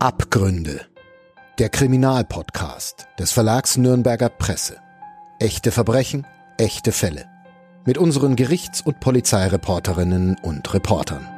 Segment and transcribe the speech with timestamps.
[0.00, 0.80] Abgründe.
[1.58, 4.78] Der Kriminalpodcast des Verlags Nürnberger Presse.
[5.38, 6.26] Echte Verbrechen,
[6.56, 7.26] echte Fälle.
[7.84, 11.28] Mit unseren Gerichts- und Polizeireporterinnen und Reportern.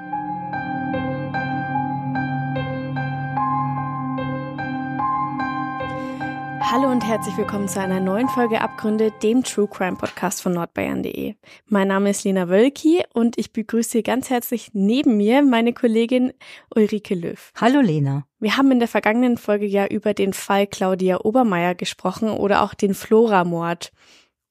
[6.72, 11.34] Hallo und herzlich willkommen zu einer neuen Folge Abgründe, dem True Crime Podcast von nordbayern.de.
[11.66, 16.32] Mein Name ist Lena Wölki und ich begrüße ganz herzlich neben mir meine Kollegin
[16.74, 17.52] Ulrike Löw.
[17.60, 18.26] Hallo Lena.
[18.40, 22.72] Wir haben in der vergangenen Folge ja über den Fall Claudia Obermeier gesprochen oder auch
[22.72, 23.92] den Flora-Mord.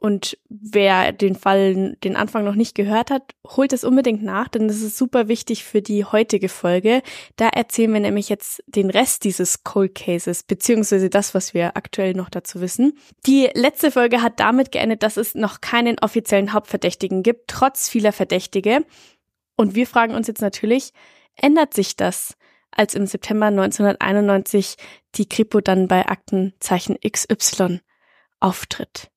[0.02, 4.68] Und wer den Fall, den Anfang noch nicht gehört hat, holt es unbedingt nach, denn
[4.68, 7.04] das ist super wichtig für die heutige Folge.
[7.36, 12.16] Da erzählen wir nämlich jetzt den Rest dieses Cold Cases, beziehungsweise das, was wir aktuell
[12.16, 12.98] noch dazu wissen.
[13.28, 18.12] Die letzte Folge hat damit geendet, dass es noch keinen offiziellen Hauptverdächtigen gibt, trotz vieler
[18.12, 18.84] Verdächtige.
[19.56, 20.94] Und wir fragen uns jetzt natürlich,
[21.36, 22.36] ändert sich das,
[22.72, 24.78] als im September 1991
[25.14, 27.81] die Kripo dann bei Aktenzeichen XY
[28.40, 29.12] auftritt?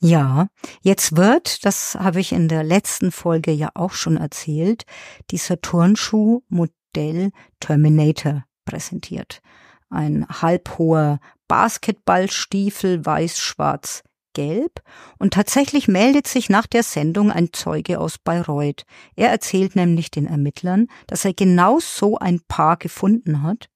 [0.00, 0.48] Ja,
[0.80, 4.84] jetzt wird, das habe ich in der letzten Folge ja auch schon erzählt,
[5.30, 9.40] dieser Turnschuh Modell Terminator präsentiert.
[9.90, 14.04] Ein halbhoher Basketballstiefel weiß-schwarz
[14.34, 14.82] gelb
[15.18, 18.84] und tatsächlich meldet sich nach der Sendung ein Zeuge aus Bayreuth.
[19.16, 23.68] Er erzählt nämlich den Ermittlern, dass er genau so ein Paar gefunden hat,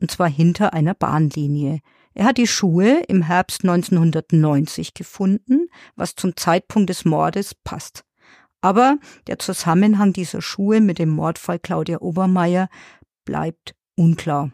[0.00, 1.78] und zwar hinter einer Bahnlinie.
[2.14, 8.04] Er hat die Schuhe im Herbst 1990 gefunden, was zum Zeitpunkt des Mordes passt.
[8.60, 12.68] Aber der Zusammenhang dieser Schuhe mit dem Mordfall Claudia Obermeier
[13.24, 14.52] bleibt unklar.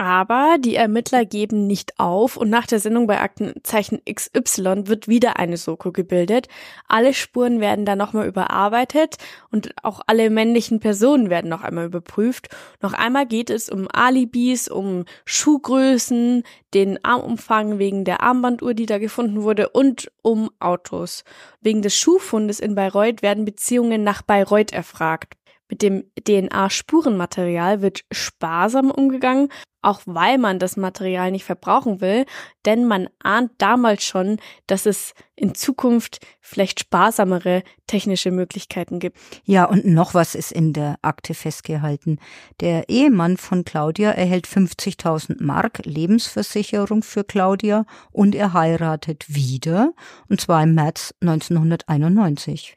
[0.00, 5.36] Aber die Ermittler geben nicht auf und nach der Sendung bei Aktenzeichen XY wird wieder
[5.38, 6.48] eine Soko gebildet.
[6.88, 9.18] Alle Spuren werden dann nochmal überarbeitet
[9.50, 12.48] und auch alle männlichen Personen werden noch einmal überprüft.
[12.80, 18.96] Noch einmal geht es um Alibis, um Schuhgrößen, den Armumfang wegen der Armbanduhr, die da
[18.96, 21.24] gefunden wurde und um Autos.
[21.60, 25.36] Wegen des Schuhfundes in Bayreuth werden Beziehungen nach Bayreuth erfragt.
[25.70, 29.48] Mit dem DNA-Spurenmaterial wird sparsam umgegangen,
[29.82, 32.26] auch weil man das Material nicht verbrauchen will,
[32.66, 39.16] denn man ahnt damals schon, dass es in Zukunft vielleicht sparsamere technische Möglichkeiten gibt.
[39.44, 42.18] Ja, und noch was ist in der Akte festgehalten.
[42.60, 49.92] Der Ehemann von Claudia erhält 50.000 Mark Lebensversicherung für Claudia und er heiratet wieder,
[50.28, 52.76] und zwar im März 1991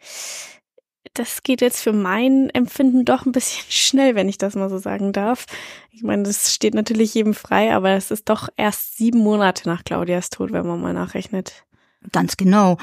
[1.14, 4.78] das geht jetzt für mein Empfinden doch ein bisschen schnell, wenn ich das mal so
[4.78, 5.46] sagen darf.
[5.92, 9.84] Ich meine, das steht natürlich jedem frei, aber es ist doch erst sieben Monate nach
[9.84, 11.66] Claudias Tod, wenn man mal nachrechnet.
[12.12, 12.78] Ganz genau.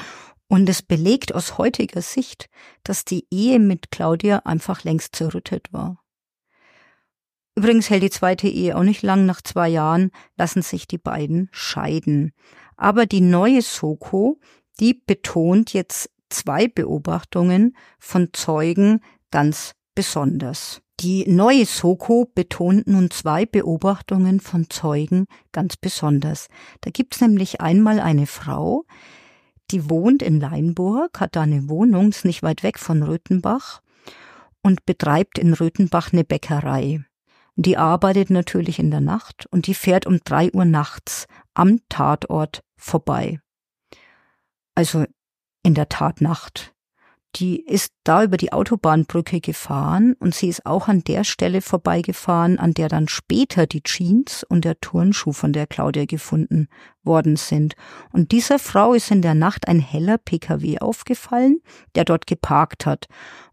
[0.47, 2.49] Und es belegt aus heutiger Sicht,
[2.83, 6.03] dass die Ehe mit Claudia einfach längst zerrüttet war.
[7.55, 9.25] Übrigens hält die zweite Ehe auch nicht lang.
[9.25, 12.33] Nach zwei Jahren lassen sich die beiden scheiden.
[12.75, 14.39] Aber die neue Soko,
[14.79, 20.81] die betont jetzt zwei Beobachtungen von Zeugen ganz besonders.
[20.99, 26.47] Die neue Soko betont nun zwei Beobachtungen von Zeugen ganz besonders.
[26.81, 28.85] Da gibt's nämlich einmal eine Frau,
[29.71, 33.81] die wohnt in Leinburg, hat da eine Wohnung, ist nicht weit weg von Röthenbach
[34.61, 37.03] und betreibt in Röthenbach eine Bäckerei.
[37.55, 42.61] Die arbeitet natürlich in der Nacht und die fährt um drei Uhr nachts am Tatort
[42.75, 43.39] vorbei.
[44.75, 45.05] Also
[45.63, 46.73] in der Tat Nacht.
[47.37, 52.59] Die ist da über die Autobahnbrücke gefahren und sie ist auch an der Stelle vorbeigefahren,
[52.59, 56.67] an der dann später die Jeans und der Turnschuh von der Claudia gefunden
[57.03, 57.75] worden sind.
[58.11, 61.61] Und dieser Frau ist in der Nacht ein heller PKW aufgefallen,
[61.95, 63.07] der dort geparkt hat.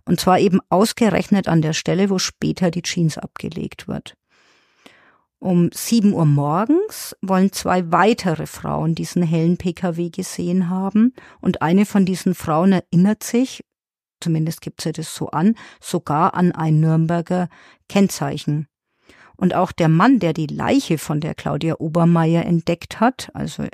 [0.05, 4.17] Und zwar eben ausgerechnet an der Stelle, wo später die Jeans abgelegt wird.
[5.41, 11.87] Um sieben Uhr morgens wollen zwei weitere Frauen diesen hellen Pkw gesehen haben und eine
[11.87, 13.65] von diesen Frauen erinnert sich,
[14.21, 17.49] zumindest gibt sie das so an, sogar an ein Nürnberger
[17.89, 18.67] Kennzeichen.
[19.37, 23.67] Und auch der Mann, der die Leiche von der Claudia Obermeier entdeckt hat, also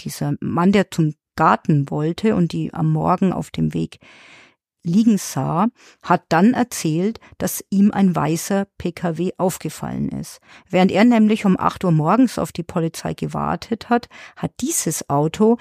[0.00, 4.00] dieser Mann, der zum Garten wollte und die am Morgen auf dem Weg
[4.82, 5.68] liegen sah,
[6.02, 10.40] hat dann erzählt, dass ihm ein weißer Pkw aufgefallen ist.
[10.68, 15.58] Während er nämlich um 8 Uhr morgens auf die Polizei gewartet hat, hat dieses Auto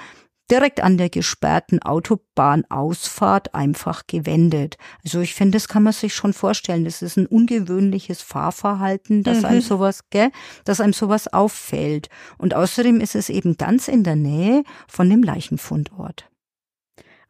[0.51, 4.77] direkt an der gesperrten Autobahnausfahrt einfach gewendet.
[5.03, 6.83] Also ich finde, das kann man sich schon vorstellen.
[6.83, 9.45] Das ist ein ungewöhnliches Fahrverhalten, dass mhm.
[9.45, 10.29] einem sowas, gell,
[10.65, 12.09] dass einem sowas auffällt.
[12.37, 16.30] Und außerdem ist es eben ganz in der Nähe von dem Leichenfundort.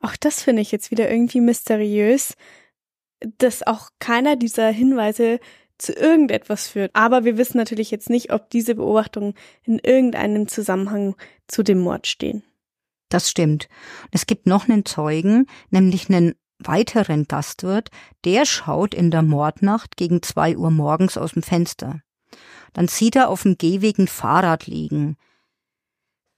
[0.01, 2.35] Auch das finde ich jetzt wieder irgendwie mysteriös,
[3.37, 5.39] dass auch keiner dieser Hinweise
[5.77, 6.91] zu irgendetwas führt.
[6.93, 9.33] Aber wir wissen natürlich jetzt nicht, ob diese Beobachtungen
[9.63, 11.15] in irgendeinem Zusammenhang
[11.47, 12.43] zu dem Mord stehen.
[13.09, 13.67] Das stimmt.
[14.11, 17.89] Es gibt noch einen Zeugen, nämlich einen weiteren Gastwirt,
[18.23, 22.01] der schaut in der Mordnacht gegen zwei Uhr morgens aus dem Fenster.
[22.73, 25.17] Dann sieht er auf dem Gehweg ein Fahrrad liegen.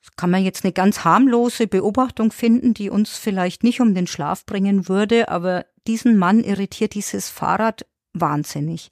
[0.04, 4.06] Das kann man jetzt eine ganz harmlose Beobachtung finden, die uns vielleicht nicht um den
[4.06, 8.92] Schlaf bringen würde, aber diesen Mann irritiert dieses Fahrrad wahnsinnig.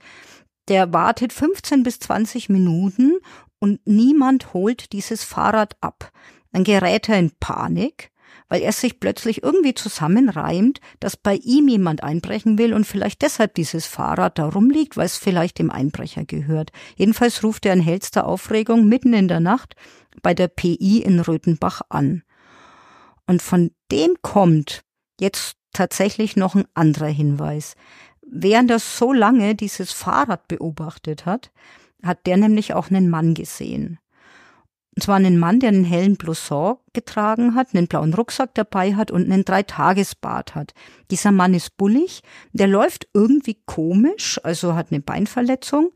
[0.70, 3.18] Der wartet 15 bis 20 Minuten
[3.60, 6.12] und niemand holt dieses Fahrrad ab.
[6.54, 8.12] Dann gerät er in Panik,
[8.52, 13.54] weil er sich plötzlich irgendwie zusammenreimt, dass bei ihm jemand einbrechen will und vielleicht deshalb
[13.54, 16.74] dieses Fahrrad da rumliegt, weil es vielleicht dem Einbrecher gehört.
[16.98, 19.78] Jedenfalls ruft er in hellster Aufregung mitten in der Nacht
[20.22, 22.24] bei der PI in Röthenbach an.
[23.26, 24.84] Und von dem kommt
[25.18, 27.76] jetzt tatsächlich noch ein anderer Hinweis.
[28.22, 31.52] Während er so lange dieses Fahrrad beobachtet hat,
[32.04, 34.01] hat der nämlich auch einen Mann gesehen.
[34.96, 39.10] Und zwar einen Mann, der einen hellen Blouson getragen hat, einen blauen Rucksack dabei hat
[39.10, 40.74] und einen Dreitagesbart hat.
[41.12, 45.92] Dieser Mann ist bullig, der läuft irgendwie komisch, also hat eine Beinverletzung.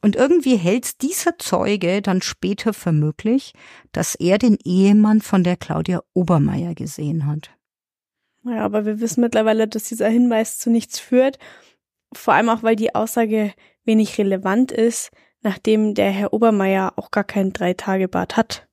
[0.00, 3.52] Und irgendwie hält dieser Zeuge dann später für möglich,
[3.92, 7.50] dass er den Ehemann von der Claudia Obermeier gesehen hat.
[8.44, 11.38] Ja, aber wir wissen mittlerweile, dass dieser Hinweis zu nichts führt.
[12.12, 15.10] Vor allem auch, weil die Aussage wenig relevant ist,
[15.42, 18.66] nachdem der Herr Obermeier auch gar kein Drei-Tage-Bad hat.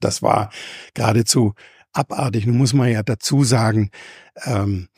[0.00, 0.50] Das war
[0.94, 1.54] geradezu
[1.92, 2.46] abartig.
[2.46, 3.90] Nun muss man ja dazu sagen,
[4.44, 4.88] ähm,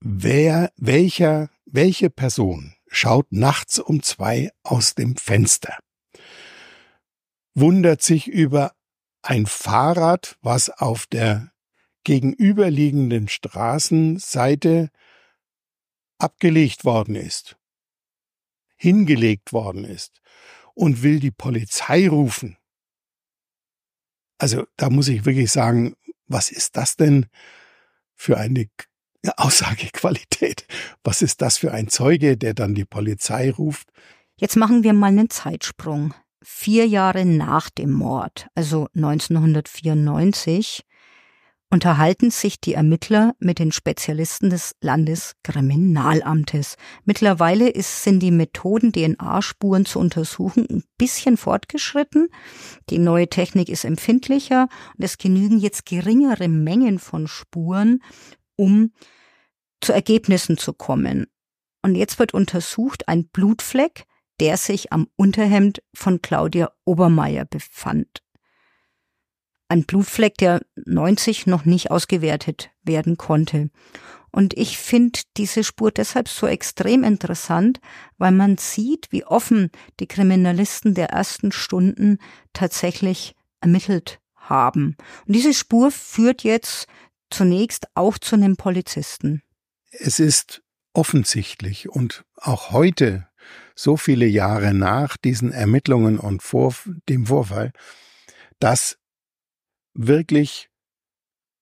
[0.00, 5.78] wer, welcher, welche Person schaut nachts um zwei aus dem Fenster,
[7.54, 8.72] wundert sich über
[9.22, 11.52] ein Fahrrad, was auf der
[12.04, 14.90] gegenüberliegenden Straßenseite
[16.18, 17.56] abgelegt worden ist,
[18.80, 20.22] hingelegt worden ist
[20.74, 22.56] und will die Polizei rufen.
[24.38, 25.94] Also da muss ich wirklich sagen,
[26.26, 27.26] was ist das denn
[28.14, 28.70] für eine
[29.36, 30.66] Aussagequalität?
[31.04, 33.90] Was ist das für ein Zeuge, der dann die Polizei ruft?
[34.36, 36.14] Jetzt machen wir mal einen Zeitsprung.
[36.42, 40.86] Vier Jahre nach dem Mord, also 1994,
[41.70, 46.76] unterhalten sich die Ermittler mit den Spezialisten des Landeskriminalamtes.
[47.04, 52.28] Mittlerweile ist, sind die Methoden, DNA-Spuren zu untersuchen, ein bisschen fortgeschritten.
[52.90, 58.02] Die neue Technik ist empfindlicher und es genügen jetzt geringere Mengen von Spuren,
[58.56, 58.92] um
[59.80, 61.26] zu Ergebnissen zu kommen.
[61.82, 64.04] Und jetzt wird untersucht ein Blutfleck,
[64.40, 68.22] der sich am Unterhemd von Claudia Obermeier befand
[69.70, 73.70] ein Blutfleck, der 90 noch nicht ausgewertet werden konnte.
[74.32, 77.80] Und ich finde diese Spur deshalb so extrem interessant,
[78.18, 82.18] weil man sieht, wie offen die Kriminalisten der ersten Stunden
[82.52, 84.96] tatsächlich ermittelt haben.
[85.26, 86.86] Und diese Spur führt jetzt
[87.30, 89.42] zunächst auch zu einem Polizisten.
[89.90, 90.62] Es ist
[90.92, 93.28] offensichtlich und auch heute,
[93.74, 96.74] so viele Jahre nach diesen Ermittlungen und vor
[97.08, 97.72] dem Vorfall,
[98.58, 98.99] dass
[99.94, 100.68] wirklich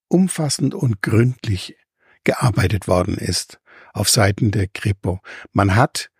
[0.09, 1.77] umfassend und gründlich
[2.25, 3.61] gearbeitet worden ist
[3.93, 5.21] auf Seiten der Kripo.
[5.53, 6.11] Man hat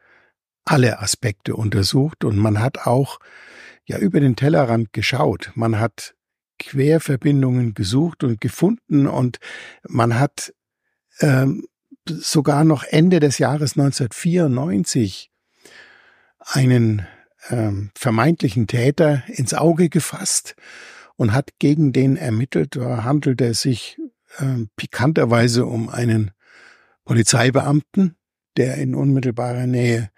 [0.65, 3.19] alle Aspekte untersucht und man hat auch
[3.87, 5.53] ja über den Tellerrand geschaut.
[5.55, 6.15] Man hat
[6.59, 9.39] Querverbindungen gesucht und gefunden und
[9.87, 10.53] man hat
[11.21, 11.67] ähm,
[12.07, 15.31] sogar noch Ende des Jahres 1994
[16.39, 17.07] einen
[17.51, 20.57] ähm, vermeintlichen Täter ins Auge gefasst
[21.19, 22.77] und hat gegen den ermittelt.
[22.77, 23.99] Da handelte es sich
[24.39, 26.31] äh, pikanterweise um einen
[27.05, 28.17] Polizeibeamten,
[28.57, 30.11] der in unmittelbarer Nähe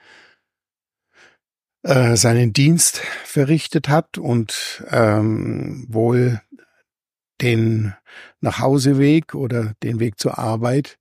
[1.82, 6.40] äh, seinen Dienst verrichtet hat und ähm, wohl
[7.40, 7.94] den
[8.40, 10.98] Nachhauseweg oder den Weg zur Arbeit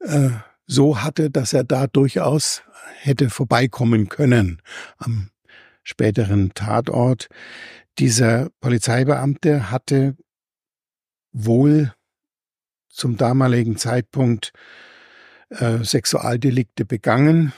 [0.00, 0.30] äh,
[0.66, 2.62] so hatte, dass er da durchaus
[2.98, 4.60] hätte vorbeikommen können
[4.98, 5.30] am
[5.82, 7.28] späteren Tatort.
[7.98, 10.16] Dieser Polizeibeamte hatte
[11.32, 11.92] wohl
[12.88, 14.52] zum damaligen Zeitpunkt
[15.50, 17.52] äh, Sexualdelikte begangen,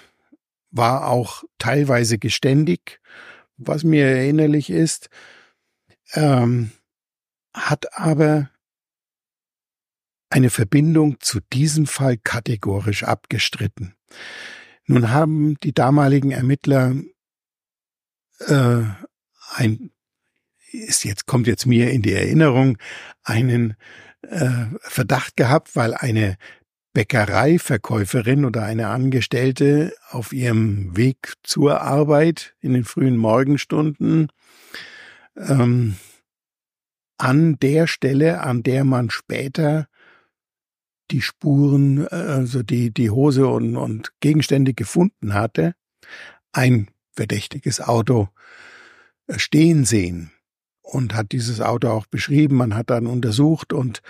[0.71, 3.01] war auch teilweise geständig,
[3.57, 5.11] was mir erinnerlich ist,
[6.15, 6.73] ähm,
[7.53, 8.51] hat aber
[10.31, 13.95] eine Verbindung zu diesem Fall kategorisch abgestritten.
[14.87, 16.95] Nun haben die damaligen Ermittler
[18.47, 18.83] äh,
[19.55, 19.91] ein
[20.73, 22.79] ist jetzt, kommt jetzt mir in die Erinnerung,
[23.23, 23.77] einen
[24.23, 26.37] äh, Verdacht gehabt, weil eine
[26.93, 34.29] Bäckereiverkäuferin oder eine Angestellte auf ihrem Weg zur Arbeit in den frühen Morgenstunden
[35.37, 35.97] ähm,
[37.17, 39.87] an der Stelle, an der man später
[41.11, 45.75] die Spuren, also die, die Hose und, und Gegenstände gefunden hatte,
[46.53, 48.29] ein verdächtiges Auto
[49.27, 50.33] äh, stehen sehen
[50.91, 52.57] und hat dieses Auto auch beschrieben.
[52.57, 54.03] Man hat dann untersucht und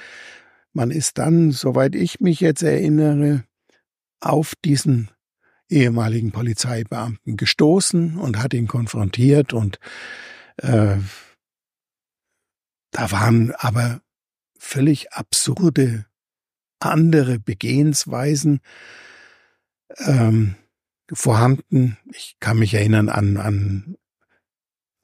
[0.73, 3.45] man ist dann, soweit ich mich jetzt erinnere,
[4.21, 5.11] auf diesen
[5.69, 9.79] ehemaligen Polizeibeamten gestoßen und hat ihn konfrontiert und
[10.57, 10.97] äh,
[12.91, 14.01] da waren aber
[14.59, 16.07] völlig absurde
[16.81, 18.61] andere Begehensweisen
[19.99, 20.57] ähm,
[21.13, 21.99] vorhanden.
[22.13, 23.97] Ich kann mich erinnern an, an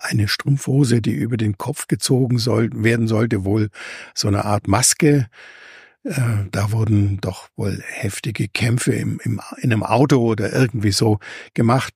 [0.07, 3.71] eine Strumpfhose, die über den Kopf gezogen soll, werden sollte, wohl
[4.15, 5.29] so eine Art Maske.
[6.05, 11.19] Äh, da wurden doch wohl heftige Kämpfe im, im, in einem Auto oder irgendwie so
[11.55, 11.95] gemacht.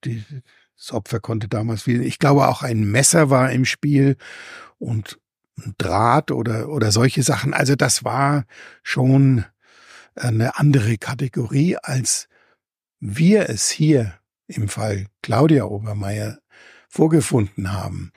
[0.77, 2.03] Das Opfer konnte damals viel.
[2.03, 4.17] Ich glaube, auch ein Messer war im Spiel
[4.79, 5.19] und
[5.59, 7.55] ein Draht oder, oder solche Sachen.
[7.55, 8.45] Also das war
[8.83, 9.45] schon
[10.15, 12.29] eine andere Kategorie, als
[12.99, 14.15] wir es hier
[14.47, 16.39] im Fall Claudia Obermeier
[16.91, 18.13] vorgefunden haben.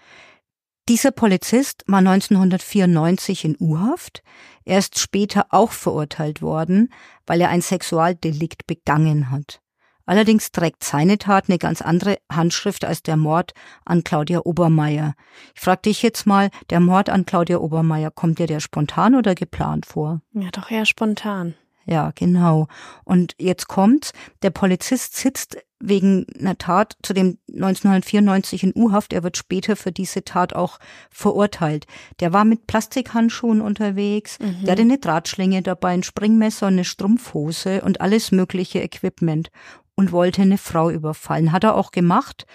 [0.89, 4.22] Dieser Polizist war 1994 in U-Haft.
[4.65, 6.92] Er ist später auch verurteilt worden,
[7.25, 9.62] weil er ein Sexualdelikt begangen hat.
[10.06, 13.53] Allerdings trägt seine Tat eine ganz andere Handschrift als der Mord
[13.86, 15.13] an Claudia Obermeier.
[15.56, 19.36] Ich frage dich jetzt mal, der Mord an Claudia Obermeier, kommt dir der spontan oder
[19.36, 20.22] geplant vor?
[20.34, 21.56] Ja, doch eher spontan.
[21.85, 22.67] Ja, genau.
[23.03, 29.11] Und jetzt kommt's, der Polizist sitzt wegen einer Tat zu dem 1994 in U-Haft.
[29.11, 31.85] Er wird später für diese Tat auch verurteilt.
[32.21, 34.63] Der war mit Plastikhandschuhen unterwegs, mhm.
[34.63, 39.49] der hatte eine Drahtschlinge dabei, ein Springmesser, eine Strumpfhose und alles mögliche Equipment
[39.95, 41.51] und wollte eine Frau überfallen.
[41.51, 42.45] Hat er auch gemacht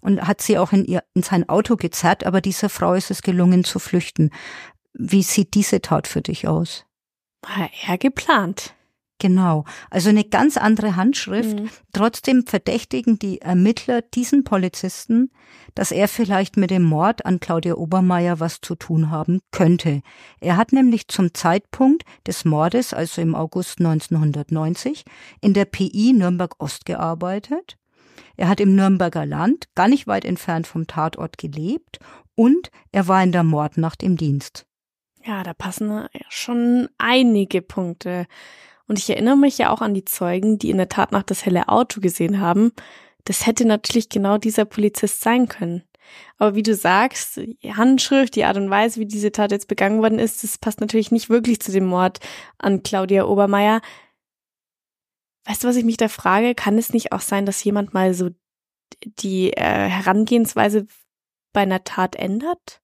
[0.00, 3.22] und hat sie auch in, ihr, in sein Auto gezerrt, aber dieser Frau ist es
[3.22, 4.30] gelungen zu flüchten.
[4.92, 6.84] Wie sieht diese Tat für dich aus?
[7.42, 8.74] War eher geplant.
[9.22, 11.60] Genau, also eine ganz andere Handschrift.
[11.60, 11.70] Mhm.
[11.92, 15.30] Trotzdem verdächtigen die Ermittler diesen Polizisten,
[15.76, 20.02] dass er vielleicht mit dem Mord an Claudia Obermeier was zu tun haben könnte.
[20.40, 25.04] Er hat nämlich zum Zeitpunkt des Mordes, also im August 1990,
[25.40, 27.76] in der PI Nürnberg Ost gearbeitet.
[28.36, 32.00] Er hat im Nürnberger Land, gar nicht weit entfernt vom Tatort gelebt
[32.34, 34.66] und er war in der Mordnacht im Dienst.
[35.24, 38.26] Ja, da passen schon einige Punkte.
[38.88, 41.46] Und ich erinnere mich ja auch an die Zeugen, die in der Tat nach das
[41.46, 42.72] helle Auto gesehen haben.
[43.24, 45.84] Das hätte natürlich genau dieser Polizist sein können.
[46.38, 50.02] Aber wie du sagst, die Handschrift, die Art und Weise, wie diese Tat jetzt begangen
[50.02, 52.18] worden ist, das passt natürlich nicht wirklich zu dem Mord
[52.58, 53.80] an Claudia Obermeier.
[55.44, 56.54] Weißt du, was ich mich da frage?
[56.54, 58.30] Kann es nicht auch sein, dass jemand mal so
[59.04, 60.86] die äh, Herangehensweise
[61.52, 62.82] bei einer Tat ändert?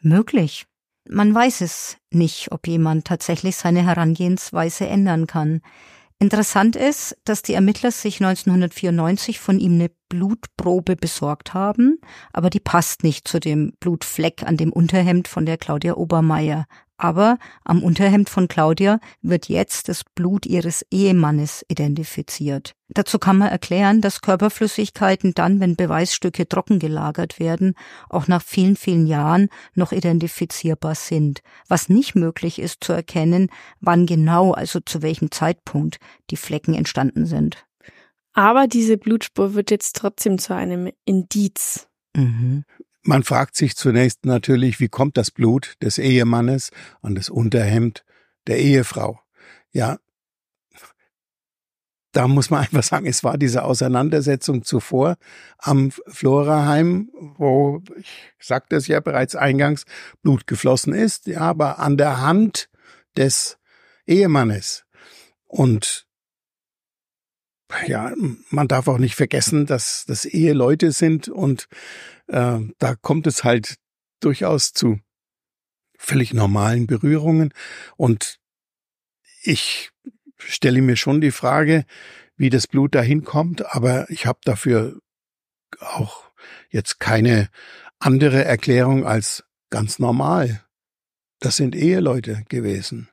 [0.00, 0.66] Möglich.
[1.08, 5.62] Man weiß es nicht, ob jemand tatsächlich seine Herangehensweise ändern kann.
[6.22, 11.98] Interessant ist, dass die Ermittler sich 1994 von ihm eine Blutprobe besorgt haben,
[12.34, 16.66] aber die passt nicht zu dem Blutfleck an dem Unterhemd von der Claudia Obermeier.
[17.02, 22.74] Aber am Unterhemd von Claudia wird jetzt das Blut ihres Ehemannes identifiziert.
[22.88, 27.72] Dazu kann man erklären, dass Körperflüssigkeiten dann, wenn Beweisstücke trocken gelagert werden,
[28.10, 31.40] auch nach vielen, vielen Jahren noch identifizierbar sind.
[31.68, 33.48] Was nicht möglich ist zu erkennen,
[33.80, 37.64] wann genau, also zu welchem Zeitpunkt die Flecken entstanden sind.
[38.34, 41.88] Aber diese Blutspur wird jetzt trotzdem zu einem Indiz.
[42.14, 42.64] Mhm.
[43.02, 48.04] Man fragt sich zunächst natürlich, wie kommt das Blut des Ehemannes an das Unterhemd
[48.46, 49.20] der Ehefrau?
[49.72, 49.98] Ja,
[52.12, 55.16] da muss man einfach sagen, es war diese Auseinandersetzung zuvor
[55.58, 58.08] am Floraheim, wo, ich
[58.40, 59.84] sagte es ja bereits eingangs,
[60.22, 62.68] Blut geflossen ist, ja, aber an der Hand
[63.16, 63.58] des
[64.06, 64.84] Ehemannes.
[65.46, 66.06] Und
[67.86, 68.12] ja,
[68.50, 71.68] man darf auch nicht vergessen, dass das Eheleute sind und
[72.30, 73.76] äh, da kommt es halt
[74.20, 75.00] durchaus zu
[75.98, 77.52] völlig normalen Berührungen.
[77.96, 78.38] Und
[79.42, 79.90] ich
[80.38, 81.84] stelle mir schon die Frage,
[82.36, 84.98] wie das Blut dahin kommt, aber ich habe dafür
[85.78, 86.30] auch
[86.70, 87.50] jetzt keine
[87.98, 90.64] andere Erklärung als ganz normal.
[91.38, 93.08] Das sind Eheleute gewesen.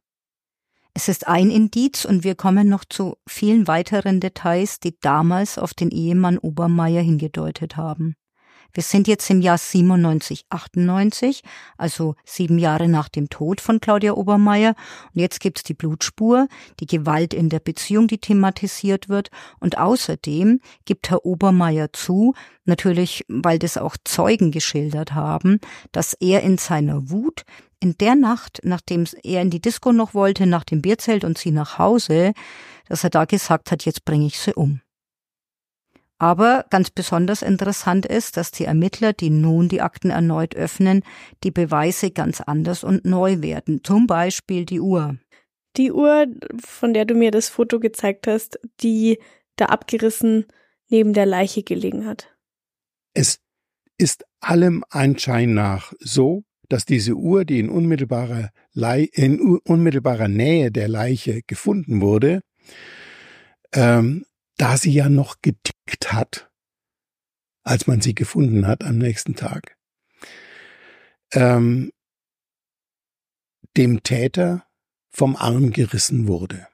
[0.93, 5.73] Es ist ein Indiz und wir kommen noch zu vielen weiteren Details, die damals auf
[5.73, 8.15] den Ehemann Obermeier hingedeutet haben.
[8.73, 11.41] Wir sind jetzt im Jahr 97, 98,
[11.77, 14.75] also sieben Jahre nach dem Tod von Claudia Obermeier.
[15.13, 16.47] Und jetzt gibt's die Blutspur,
[16.79, 19.29] die Gewalt in der Beziehung, die thematisiert wird.
[19.59, 22.33] Und außerdem gibt Herr Obermeier zu,
[22.65, 25.59] natürlich, weil das auch Zeugen geschildert haben,
[25.91, 27.43] dass er in seiner Wut
[27.79, 31.51] in der Nacht, nachdem er in die Disco noch wollte, nach dem Bierzelt und sie
[31.51, 32.33] nach Hause,
[32.87, 34.81] dass er da gesagt hat, jetzt bringe ich sie um.
[36.19, 41.03] Aber ganz besonders interessant ist, dass die Ermittler, die nun die Akten erneut öffnen,
[41.43, 43.83] die Beweise ganz anders und neu werden.
[43.83, 45.17] Zum Beispiel die Uhr.
[45.75, 46.25] Die Uhr,
[46.59, 49.19] von der du mir das Foto gezeigt hast, die
[49.57, 50.47] da abgerissen
[50.89, 52.35] neben der Leiche gelegen hat.
[53.13, 53.39] Es
[53.99, 60.71] ist allem Anschein nach so, dass diese Uhr, die in unmittelbarer, Le in unmittelbarer Nähe
[60.71, 62.41] der Leiche gefunden wurde,
[63.73, 64.25] ähm,
[64.57, 66.49] da sie ja noch getickt hat,
[67.63, 69.77] als man sie gefunden hat am nächsten Tag,
[71.33, 71.91] ähm,
[73.75, 74.65] dem Täter
[75.09, 76.67] vom Arm gerissen wurde.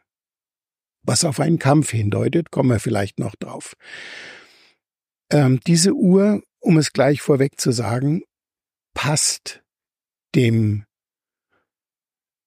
[1.01, 3.75] Was auf einen Kampf hindeutet, kommen wir vielleicht noch drauf.
[5.29, 8.23] Ähm, diese Uhr, um es gleich vorweg zu sagen,
[8.93, 9.63] passt
[10.35, 10.85] dem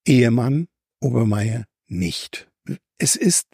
[0.06, 0.68] Ehemann
[1.00, 2.48] Obermeier nicht.
[2.98, 3.48] Es ist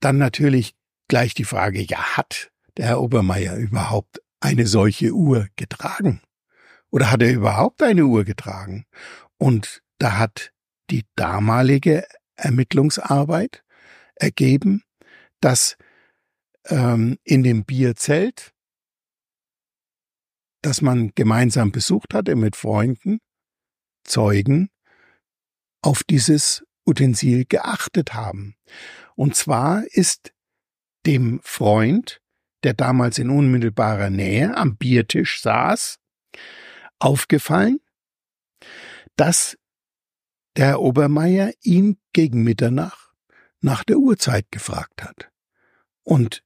[0.00, 0.74] dann natürlich
[1.08, 6.20] gleich die Frage, ja, hat der Herr Obermeier überhaupt eine solche Uhr getragen?
[6.90, 8.86] Oder hat er überhaupt eine Uhr getragen?
[9.38, 10.52] Und da hat
[10.90, 12.06] die damalige
[12.36, 13.64] Ermittlungsarbeit
[14.16, 14.82] ergeben,
[15.40, 15.76] dass
[16.66, 18.52] ähm, in dem Bierzelt,
[20.62, 23.20] das man gemeinsam besucht hatte mit Freunden,
[24.04, 24.70] Zeugen,
[25.82, 28.56] auf dieses Utensil geachtet haben.
[29.16, 30.32] Und zwar ist
[31.06, 32.20] dem Freund,
[32.62, 35.98] der damals in unmittelbarer Nähe am Biertisch saß,
[36.98, 37.80] aufgefallen,
[39.16, 39.56] dass
[40.56, 43.12] der Herr Obermeier ihn gegen Mitternacht
[43.60, 45.30] nach der Uhrzeit gefragt hat.
[46.02, 46.42] Und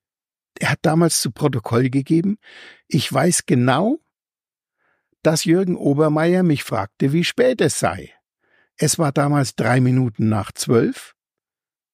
[0.59, 2.39] er hat damals zu Protokoll gegeben,
[2.87, 3.99] ich weiß genau,
[5.23, 8.13] dass Jürgen Obermeier mich fragte, wie spät es sei.
[8.77, 11.17] Es war damals drei Minuten nach zwölf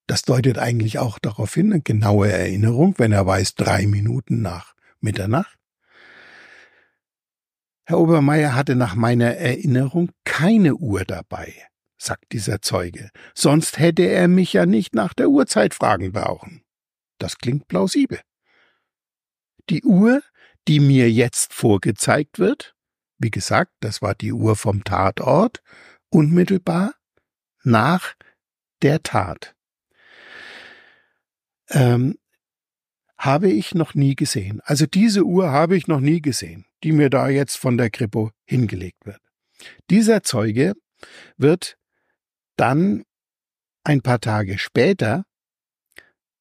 [0.06, 4.74] das deutet eigentlich auch darauf hin, eine genaue Erinnerung, wenn er weiß, drei Minuten nach
[5.00, 5.58] Mitternacht.
[7.86, 11.54] Herr Obermeier hatte nach meiner Erinnerung keine Uhr dabei,
[11.98, 16.62] sagt dieser Zeuge, sonst hätte er mich ja nicht nach der Uhrzeit fragen brauchen.
[17.18, 18.20] Das klingt plausibel.
[19.70, 20.22] Die Uhr,
[20.66, 22.74] die mir jetzt vorgezeigt wird,
[23.18, 25.62] wie gesagt, das war die Uhr vom Tatort,
[26.10, 26.94] unmittelbar
[27.62, 28.14] nach
[28.82, 29.54] der Tat
[31.70, 32.16] ähm,
[33.16, 34.60] habe ich noch nie gesehen.
[34.64, 38.30] Also diese Uhr habe ich noch nie gesehen, die mir da jetzt von der Kripo
[38.44, 39.20] hingelegt wird.
[39.90, 40.74] Dieser Zeuge
[41.36, 41.76] wird
[42.56, 43.04] dann
[43.84, 45.24] ein paar Tage später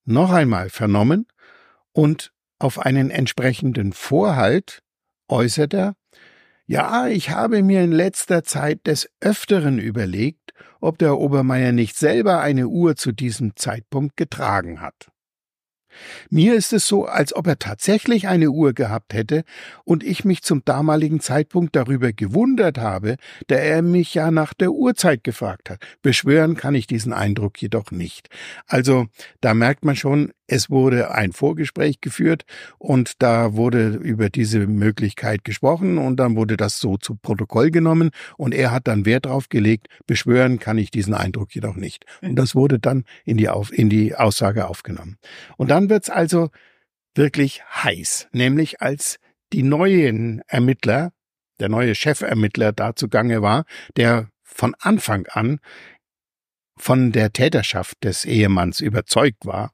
[0.05, 1.27] noch einmal vernommen
[1.91, 4.81] und auf einen entsprechenden Vorhalt
[5.27, 5.95] äußert er,
[6.65, 12.39] ja, ich habe mir in letzter Zeit des Öfteren überlegt, ob der Obermeier nicht selber
[12.39, 15.09] eine Uhr zu diesem Zeitpunkt getragen hat.
[16.29, 19.43] Mir ist es so, als ob er tatsächlich eine Uhr gehabt hätte
[19.83, 24.71] und ich mich zum damaligen Zeitpunkt darüber gewundert habe, da er mich ja nach der
[24.71, 25.79] Uhrzeit gefragt hat.
[26.01, 28.29] Beschwören kann ich diesen Eindruck jedoch nicht.
[28.67, 29.07] Also
[29.41, 32.43] da merkt man schon, es wurde ein Vorgespräch geführt
[32.77, 38.11] und da wurde über diese Möglichkeit gesprochen und dann wurde das so zu Protokoll genommen
[38.37, 42.05] und er hat dann Wert darauf gelegt, beschwören kann ich diesen Eindruck jedoch nicht.
[42.21, 45.17] Und das wurde dann in die, Auf, in die Aussage aufgenommen.
[45.57, 46.51] Und dann wird's also
[47.15, 49.17] wirklich heiß, nämlich als
[49.53, 51.13] die neuen Ermittler,
[51.59, 53.65] der neue Chefermittler da zugange war,
[53.97, 55.59] der von Anfang an
[56.77, 59.71] von der Täterschaft des Ehemanns überzeugt war,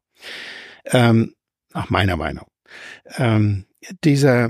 [0.85, 1.35] ähm,
[1.73, 2.47] nach meiner Meinung.
[3.17, 3.65] Ähm,
[4.03, 4.49] dieser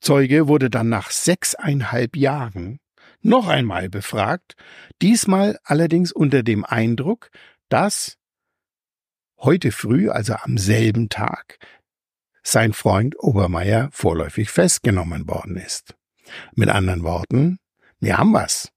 [0.00, 2.78] Zeuge wurde dann nach sechseinhalb Jahren
[3.20, 4.54] noch einmal befragt,
[5.00, 7.30] diesmal allerdings unter dem Eindruck,
[7.70, 8.18] dass
[9.38, 11.58] heute früh, also am selben Tag,
[12.42, 15.94] sein Freund Obermeier vorläufig festgenommen worden ist.
[16.54, 17.58] Mit anderen Worten,
[18.00, 18.70] wir haben was.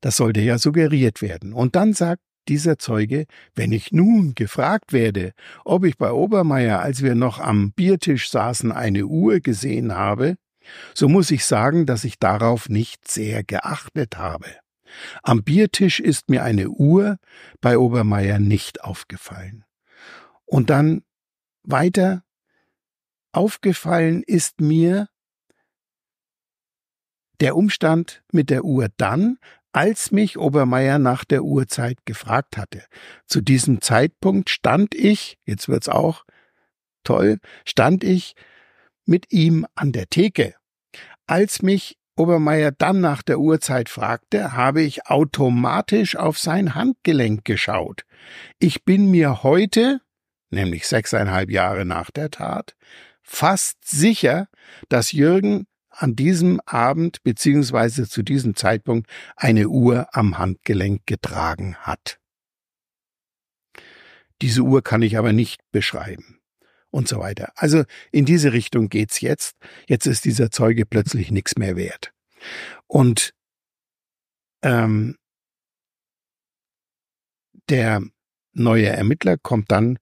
[0.00, 1.52] Das sollte ja suggeriert werden.
[1.52, 5.32] Und dann sagt dieser Zeuge, wenn ich nun gefragt werde,
[5.64, 10.36] ob ich bei Obermeier, als wir noch am Biertisch saßen, eine Uhr gesehen habe,
[10.94, 14.46] so muss ich sagen, dass ich darauf nicht sehr geachtet habe.
[15.22, 17.18] Am Biertisch ist mir eine Uhr
[17.60, 19.64] bei Obermeier nicht aufgefallen.
[20.44, 21.02] Und dann
[21.62, 22.24] weiter
[23.32, 25.08] aufgefallen ist mir
[27.40, 29.38] der Umstand mit der Uhr dann,
[29.72, 32.82] als mich Obermeier nach der Uhrzeit gefragt hatte.
[33.26, 36.24] Zu diesem Zeitpunkt stand ich, jetzt wird's auch
[37.04, 38.34] toll, stand ich
[39.04, 40.54] mit ihm an der Theke.
[41.26, 48.02] Als mich Obermeier dann nach der Uhrzeit fragte, habe ich automatisch auf sein Handgelenk geschaut.
[48.58, 50.00] Ich bin mir heute,
[50.50, 52.74] nämlich sechseinhalb Jahre nach der Tat,
[53.22, 54.48] fast sicher,
[54.88, 55.66] dass Jürgen
[55.98, 62.18] an diesem Abend beziehungsweise zu diesem Zeitpunkt eine Uhr am Handgelenk getragen hat.
[64.40, 66.38] Diese Uhr kann ich aber nicht beschreiben
[66.90, 67.52] und so weiter.
[67.56, 69.56] Also in diese Richtung geht's jetzt.
[69.88, 72.12] Jetzt ist dieser Zeuge plötzlich nichts mehr wert.
[72.86, 73.34] Und
[74.62, 75.16] ähm,
[77.68, 78.02] der
[78.52, 79.98] neue Ermittler kommt dann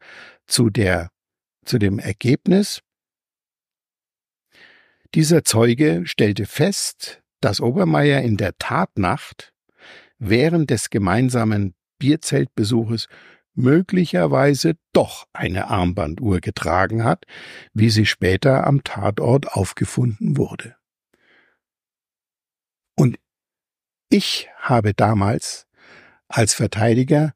[0.47, 1.11] zu der
[1.65, 2.81] zu dem Ergebnis,
[5.15, 9.53] dieser Zeuge stellte fest, dass Obermeier in der Tatnacht
[10.19, 13.09] während des gemeinsamen Bierzeltbesuches
[13.55, 17.25] möglicherweise doch eine Armbanduhr getragen hat,
[17.73, 20.77] wie sie später am Tatort aufgefunden wurde.
[22.97, 23.19] Und
[24.09, 25.67] ich habe damals
[26.29, 27.35] als Verteidiger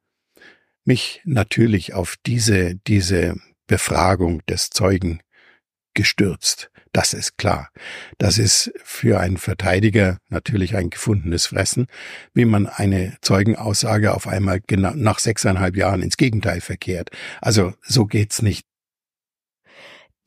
[0.84, 5.20] mich natürlich auf diese, diese Befragung des Zeugen
[5.94, 6.70] gestürzt.
[6.92, 7.68] Das ist klar.
[8.18, 11.86] Das ist für einen Verteidiger natürlich ein gefundenes Fressen,
[12.34, 17.10] wie man eine Zeugenaussage auf einmal genau nach sechseinhalb Jahren ins Gegenteil verkehrt.
[17.40, 18.69] Also so geht's nicht.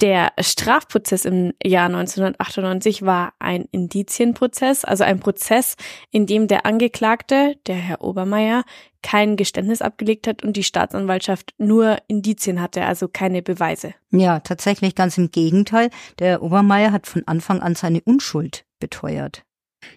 [0.02, 5.76] Der Strafprozess im Jahr 1998 war ein Indizienprozess, also ein Prozess,
[6.12, 8.64] in dem der Angeklagte, der Herr Obermeier,
[9.02, 13.94] kein Geständnis abgelegt hat und die Staatsanwaltschaft nur Indizien hatte, also keine Beweise.
[14.12, 15.90] Ja, tatsächlich ganz im Gegenteil.
[16.20, 19.44] Der Obermeier hat von Anfang an seine Unschuld beteuert.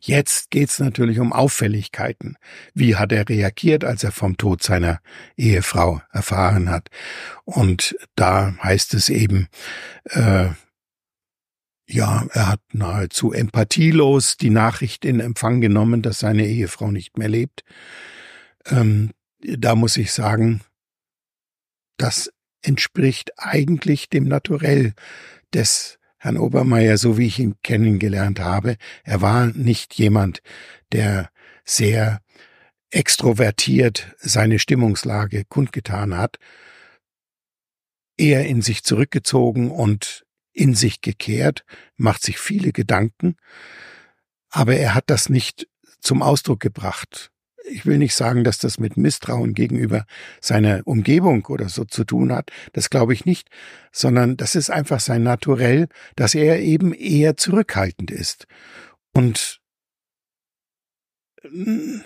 [0.00, 2.36] Jetzt geht's natürlich um Auffälligkeiten.
[2.74, 5.00] Wie hat er reagiert, als er vom Tod seiner
[5.36, 6.88] Ehefrau erfahren hat?
[7.44, 9.48] Und da heißt es eben,
[10.10, 10.48] äh,
[11.88, 17.28] ja, er hat nahezu empathielos die Nachricht in Empfang genommen, dass seine Ehefrau nicht mehr
[17.28, 17.62] lebt.
[18.66, 20.62] Ähm, da muss ich sagen,
[21.96, 24.94] das entspricht eigentlich dem Naturell
[25.54, 28.76] des Herrn Obermeier, so wie ich ihn kennengelernt habe.
[29.04, 30.42] Er war nicht jemand,
[30.92, 31.30] der
[31.64, 32.20] sehr
[32.90, 36.38] extrovertiert seine Stimmungslage kundgetan hat,
[38.16, 41.64] eher in sich zurückgezogen und in sich gekehrt,
[41.96, 43.36] macht sich viele Gedanken,
[44.48, 45.68] aber er hat das nicht
[46.00, 47.30] zum Ausdruck gebracht
[47.66, 50.06] ich will nicht sagen, dass das mit Misstrauen gegenüber
[50.40, 52.50] seiner Umgebung oder so zu tun hat.
[52.72, 53.48] Das glaube ich nicht,
[53.92, 58.46] sondern das ist einfach sein Naturell, dass er eben eher zurückhaltend ist.
[59.12, 59.60] Und
[61.42, 62.00] mm,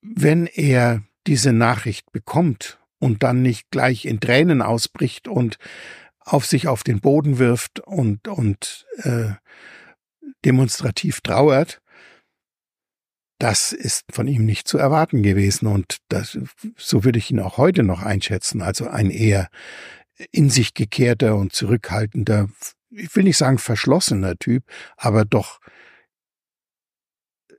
[0.00, 5.58] wenn er diese Nachricht bekommt und dann nicht gleich in Tränen ausbricht und
[6.20, 9.32] auf sich auf den Boden wirft und, und äh,
[10.44, 11.81] demonstrativ trauert,
[13.42, 16.38] das ist von ihm nicht zu erwarten gewesen und das,
[16.76, 18.62] so würde ich ihn auch heute noch einschätzen.
[18.62, 19.48] Also ein eher
[20.30, 22.50] in sich gekehrter und zurückhaltender,
[22.90, 24.62] ich will nicht sagen verschlossener Typ,
[24.96, 25.58] aber doch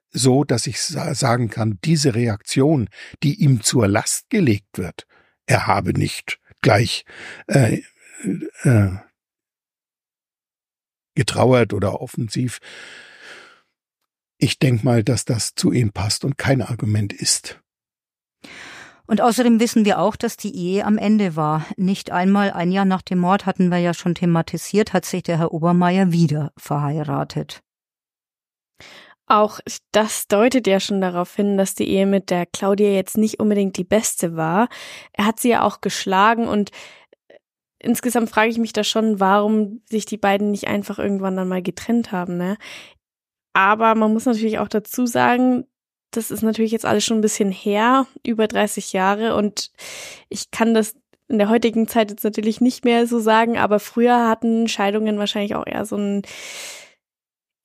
[0.10, 2.88] so, dass ich sagen kann, diese Reaktion,
[3.22, 5.06] die ihm zur Last gelegt wird,
[5.48, 7.04] er habe nicht gleich
[7.48, 7.82] äh,
[8.62, 8.91] äh,
[11.13, 12.60] getrauert oder offensiv
[14.43, 17.62] ich denke mal, dass das zu ihm passt und kein Argument ist.
[19.06, 21.65] Und außerdem wissen wir auch, dass die Ehe am Ende war.
[21.77, 25.38] Nicht einmal ein Jahr nach dem Mord hatten wir ja schon thematisiert, hat sich der
[25.38, 27.62] Herr Obermeier wieder verheiratet.
[29.25, 29.62] Auch
[29.93, 33.77] das deutet ja schon darauf hin, dass die Ehe mit der Claudia jetzt nicht unbedingt
[33.77, 34.67] die beste war.
[35.13, 36.71] Er hat sie ja auch geschlagen und
[37.79, 41.62] insgesamt frage ich mich da schon, warum sich die beiden nicht einfach irgendwann dann mal
[41.62, 42.38] getrennt haben.
[42.38, 42.58] Ne?
[43.53, 45.65] Aber man muss natürlich auch dazu sagen,
[46.11, 49.71] das ist natürlich jetzt alles schon ein bisschen her, über 30 Jahre und
[50.29, 50.95] ich kann das
[51.27, 55.55] in der heutigen Zeit jetzt natürlich nicht mehr so sagen, aber früher hatten Scheidungen wahrscheinlich
[55.55, 56.21] auch eher so ein,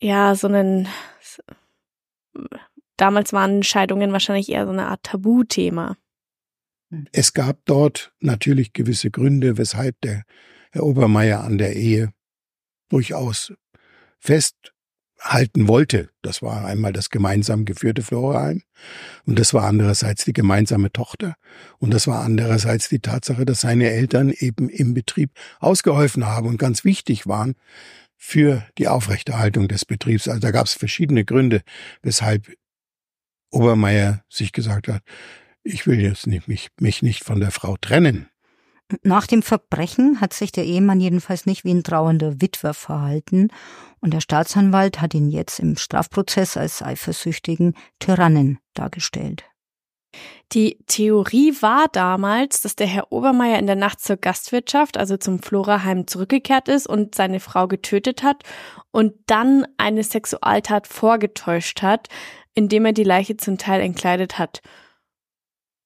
[0.01, 0.88] ja, so einen,
[2.96, 5.96] damals waren Scheidungen wahrscheinlich eher so eine Art Tabuthema.
[7.12, 10.24] Es gab dort natürlich gewisse Gründe, weshalb der
[10.70, 12.12] Herr Obermeier an der Ehe
[12.88, 13.53] durchaus
[14.18, 14.72] fest
[15.21, 16.11] halten wollte.
[16.23, 18.63] Das war einmal das gemeinsam geführte Floraheim
[19.25, 21.35] und das war andererseits die gemeinsame Tochter
[21.79, 26.59] und das war andererseits die Tatsache, dass seine Eltern eben im Betrieb ausgeholfen haben und
[26.59, 27.55] ganz wichtig waren
[28.17, 30.29] für die Aufrechterhaltung des Betriebs.
[30.29, 31.63] Also da gab es verschiedene Gründe,
[32.03, 32.53] weshalb
[33.51, 35.03] Obermeier sich gesagt hat,
[35.63, 38.29] ich will jetzt nicht, mich, mich nicht von der Frau trennen.
[39.03, 43.48] Nach dem Verbrechen hat sich der Ehemann jedenfalls nicht wie ein trauernder Witwer verhalten
[44.01, 49.44] und der Staatsanwalt hat ihn jetzt im Strafprozess als eifersüchtigen Tyrannen dargestellt.
[50.53, 55.42] Die Theorie war damals, dass der Herr Obermeier in der Nacht zur Gastwirtschaft, also zum
[55.42, 58.42] Floraheim, zurückgekehrt ist und seine Frau getötet hat
[58.90, 62.09] und dann eine Sexualtat vorgetäuscht hat,
[62.55, 64.62] indem er die Leiche zum Teil entkleidet hat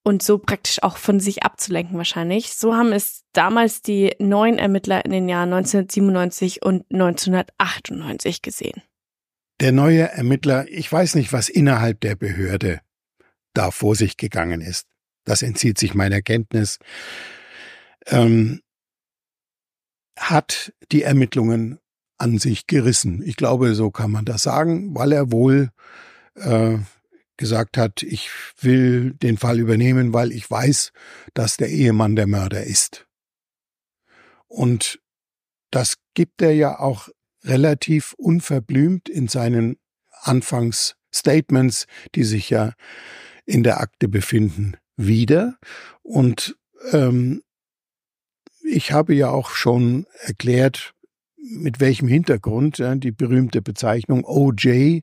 [0.04, 2.54] und so praktisch auch von sich abzulenken wahrscheinlich.
[2.54, 8.82] So haben es damals die neuen Ermittler in den Jahren 1997 und 1998 gesehen.
[9.60, 12.80] Der neue Ermittler, ich weiß nicht, was innerhalb der Behörde
[13.54, 14.86] da vor sich gegangen ist.
[15.24, 16.78] Das entzieht sich meiner Kenntnis.
[18.06, 18.60] Ähm,
[20.18, 21.78] hat die Ermittlungen
[22.18, 23.22] an sich gerissen.
[23.24, 25.70] Ich glaube, so kann man das sagen, weil er wohl
[26.36, 26.78] äh,
[27.42, 30.92] gesagt hat, ich will den Fall übernehmen, weil ich weiß,
[31.35, 33.09] dass der Ehemann der Mörder ist.
[34.46, 35.00] Und
[35.72, 37.09] das gibt er ja auch
[37.42, 39.76] relativ unverblümt in seinen
[40.20, 42.74] Anfangsstatements, die sich ja
[43.44, 45.59] in der Akte befinden, wieder.
[46.02, 46.57] Und
[46.92, 47.42] ähm,
[48.62, 50.94] ich habe ja auch schon erklärt,
[51.37, 55.00] mit welchem Hintergrund ja, die berühmte Bezeichnung OJ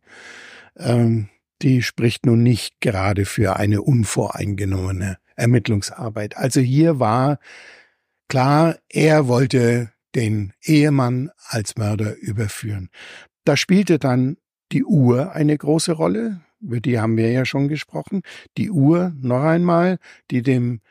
[0.78, 1.28] ähm,
[1.62, 6.38] die spricht nun nicht gerade für eine unvoreingenommene Ermittlungsarbeit.
[6.38, 7.40] Also hier war
[8.28, 12.90] klar, er wollte den Ehemann als Mörder überführen.
[13.46, 14.38] Da spielte dann
[14.72, 18.22] die Uhr eine große Rolle, über die haben wir ja schon gesprochen.
[18.58, 19.98] Die Uhr, noch einmal,
[20.30, 20.82] die dem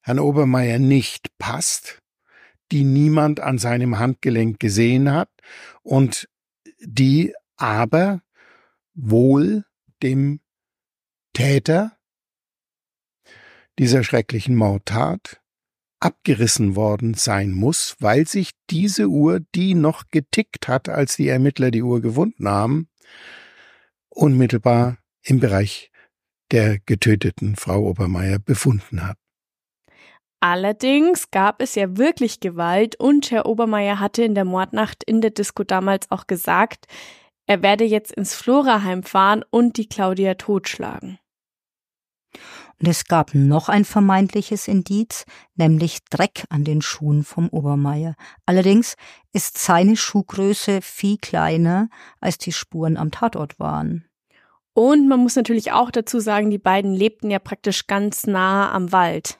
[0.00, 2.00] Herrn Obermeier nicht passt,
[2.72, 5.30] die niemand an seinem Handgelenk gesehen hat
[5.82, 6.28] und
[6.80, 8.22] die aber
[8.94, 9.64] wohl
[10.02, 10.40] dem
[11.32, 11.96] Täter
[13.78, 15.40] dieser schrecklichen Mordtat
[16.00, 21.70] abgerissen worden sein muss, weil sich diese Uhr, die noch getickt hat, als die Ermittler
[21.70, 22.88] die Uhr gefunden haben,
[24.08, 25.90] unmittelbar im Bereich
[26.50, 29.16] der getöteten Frau Obermeier befunden hat.
[30.40, 35.30] Allerdings gab es ja wirklich Gewalt und Herr Obermeier hatte in der Mordnacht in der
[35.30, 36.86] Disco damals auch gesagt,
[37.46, 41.18] er werde jetzt ins Floraheim fahren und die Claudia totschlagen.
[42.80, 45.24] Und es gab noch ein vermeintliches Indiz,
[45.54, 48.16] nämlich Dreck an den Schuhen vom Obermeier.
[48.44, 48.96] Allerdings
[49.32, 51.88] ist seine Schuhgröße viel kleiner,
[52.20, 54.08] als die Spuren am Tatort waren.
[54.74, 58.90] Und man muss natürlich auch dazu sagen, die beiden lebten ja praktisch ganz nah am
[58.90, 59.38] Wald.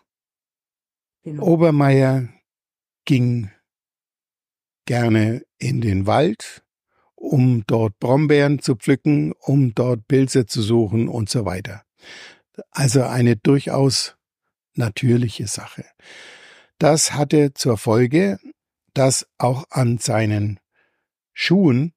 [1.24, 1.44] Genau.
[1.44, 2.28] Obermeier
[3.06, 3.50] ging
[4.86, 6.61] gerne in den Wald,
[7.22, 11.84] um dort Brombeeren zu pflücken, um dort Pilze zu suchen und so weiter.
[12.70, 14.16] Also eine durchaus
[14.74, 15.84] natürliche Sache.
[16.78, 18.38] Das hatte zur Folge,
[18.92, 20.58] dass auch an seinen
[21.32, 21.94] Schuhen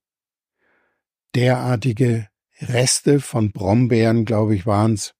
[1.33, 2.29] derartige
[2.61, 5.15] Reste von Brombeeren, glaube ich, waren es,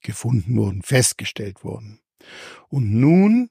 [0.00, 2.00] gefunden wurden, festgestellt wurden.
[2.68, 3.48] Und nun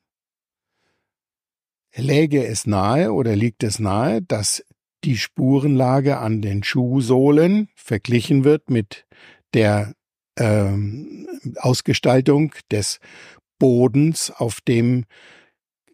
[1.95, 4.63] läge es nahe oder liegt es nahe, dass
[5.05, 9.05] die Spurenlage an den Schuhsohlen verglichen wird mit
[9.53, 9.93] der
[10.37, 12.99] ähm, Ausgestaltung des
[13.59, 15.05] Bodens, auf dem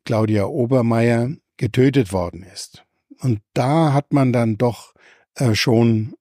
[0.06, 2.84] Claudia Obermeier getötet worden ist.
[3.20, 4.94] Und da hat man dann doch
[5.36, 6.16] äh, schon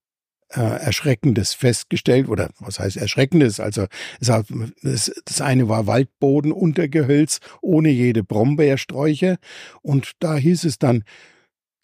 [0.51, 3.61] äh, Erschreckendes festgestellt, oder was heißt Erschreckendes?
[3.61, 3.87] Also
[4.21, 4.27] es
[4.83, 9.39] das, das eine war Waldboden unter Gehölz, ohne jede Brombeersträuche.
[9.81, 11.05] Und da hieß es dann,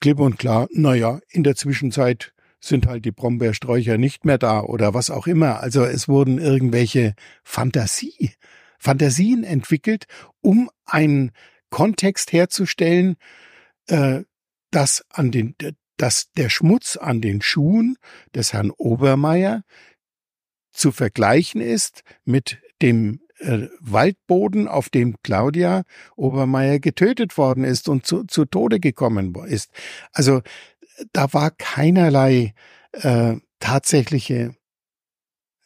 [0.00, 4.94] klipp und klar, naja, in der Zwischenzeit sind halt die Brombeersträucher nicht mehr da oder
[4.94, 5.61] was auch immer.
[5.61, 8.32] Also es wurden irgendwelche Fantasie,
[8.78, 10.06] Fantasien entwickelt,
[10.40, 11.32] um einen
[11.70, 13.16] Kontext herzustellen,
[13.88, 14.22] äh,
[14.70, 15.54] dass an den,
[15.96, 17.96] dass der Schmutz an den Schuhen
[18.35, 19.62] des Herrn Obermeier
[20.72, 25.83] zu vergleichen ist mit dem äh, Waldboden, auf dem Claudia
[26.16, 29.70] Obermeier getötet worden ist und zu, zu Tode gekommen ist.
[30.12, 30.42] Also
[31.12, 32.55] da war keinerlei
[32.92, 34.55] äh, tatsächliche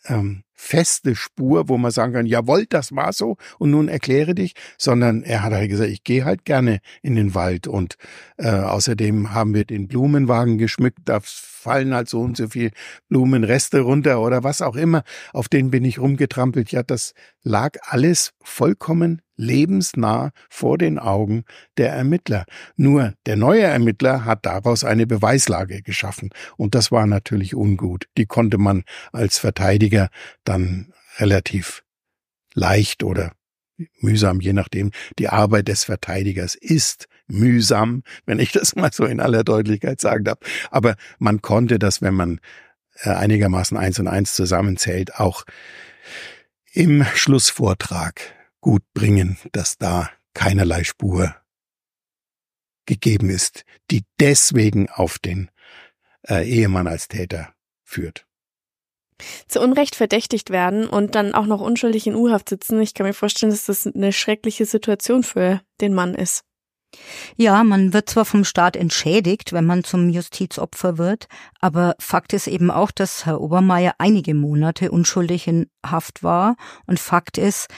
[0.06, 4.54] ähm, feste Spur, wo man sagen kann, jawohl, das war so und nun erkläre dich,
[4.76, 7.96] sondern er hat halt gesagt, ich gehe halt gerne in den Wald und
[8.36, 12.70] äh, außerdem haben wir den Blumenwagen geschmückt, da fallen halt so und so viel
[13.08, 16.70] Blumenreste runter oder was auch immer, auf den bin ich rumgetrampelt.
[16.72, 21.44] Ja, das lag alles vollkommen lebensnah vor den Augen
[21.78, 22.44] der Ermittler.
[22.76, 28.06] Nur der neue Ermittler hat daraus eine Beweislage geschaffen und das war natürlich ungut.
[28.18, 30.10] Die konnte man als Verteidiger
[30.50, 31.84] dann relativ
[32.54, 33.32] leicht oder
[34.00, 34.90] mühsam, je nachdem.
[35.18, 40.24] Die Arbeit des Verteidigers ist mühsam, wenn ich das mal so in aller Deutlichkeit sagen
[40.24, 40.38] darf.
[40.70, 42.40] Aber man konnte das, wenn man
[43.02, 45.44] äh, einigermaßen eins und eins zusammenzählt, auch
[46.72, 48.20] im Schlussvortrag
[48.60, 51.34] gut bringen, dass da keinerlei Spur
[52.86, 55.48] gegeben ist, die deswegen auf den
[56.28, 58.26] äh, Ehemann als Täter führt
[59.48, 62.80] zu Unrecht verdächtigt werden und dann auch noch unschuldig in U-Haft sitzen.
[62.80, 66.44] Ich kann mir vorstellen, dass das eine schreckliche Situation für den Mann ist.
[67.36, 71.28] Ja, man wird zwar vom Staat entschädigt, wenn man zum Justizopfer wird,
[71.60, 76.56] aber Fakt ist eben auch, dass Herr Obermeier einige Monate unschuldig in Haft war
[76.86, 77.68] und Fakt ist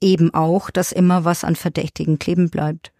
[0.00, 2.92] eben auch, dass immer was an Verdächtigen kleben bleibt.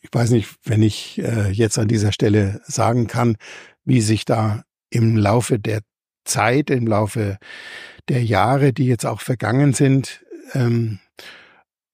[0.00, 3.36] Ich weiß nicht, wenn ich äh, jetzt an dieser Stelle sagen kann,
[3.84, 5.80] wie sich da im Laufe der
[6.24, 7.38] Zeit, im Laufe
[8.08, 10.98] der Jahre, die jetzt auch vergangen sind, ähm,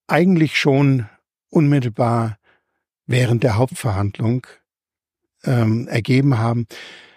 [0.07, 1.09] eigentlich schon
[1.51, 2.39] unmittelbar
[3.07, 4.47] während der Hauptverhandlung
[5.45, 6.67] ähm, ergeben haben.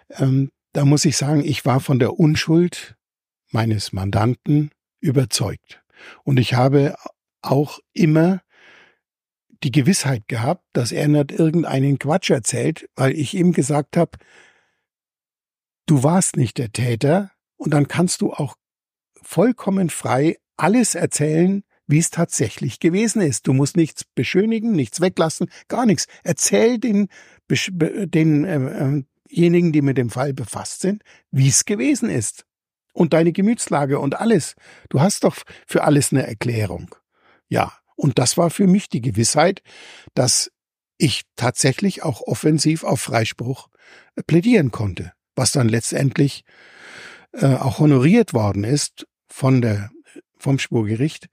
[0.09, 2.95] Ähm, da muss ich sagen, ich war von der Unschuld
[3.51, 5.81] meines Mandanten überzeugt.
[6.23, 6.95] Und ich habe
[7.41, 8.41] auch immer
[9.63, 14.17] die Gewissheit gehabt, dass er nicht irgendeinen Quatsch erzählt, weil ich ihm gesagt habe,
[15.85, 18.55] du warst nicht der Täter und dann kannst du auch
[19.21, 23.47] vollkommen frei alles erzählen, wie es tatsächlich gewesen ist.
[23.47, 26.07] Du musst nichts beschönigen, nichts weglassen, gar nichts.
[26.23, 27.09] Erzähl den,
[27.49, 29.03] den äh,
[29.35, 32.45] äh, die mit dem Fall befasst sind, wie es gewesen ist.
[32.93, 34.55] Und deine Gemütslage und alles.
[34.89, 36.95] Du hast doch für alles eine Erklärung.
[37.49, 39.63] Ja, und das war für mich die Gewissheit,
[40.13, 40.51] dass
[40.99, 43.69] ich tatsächlich auch offensiv auf Freispruch
[44.15, 46.43] äh, plädieren konnte was dann letztendlich
[47.33, 49.91] äh, auch honoriert worden ist von der,
[50.37, 51.27] vom Spurgericht.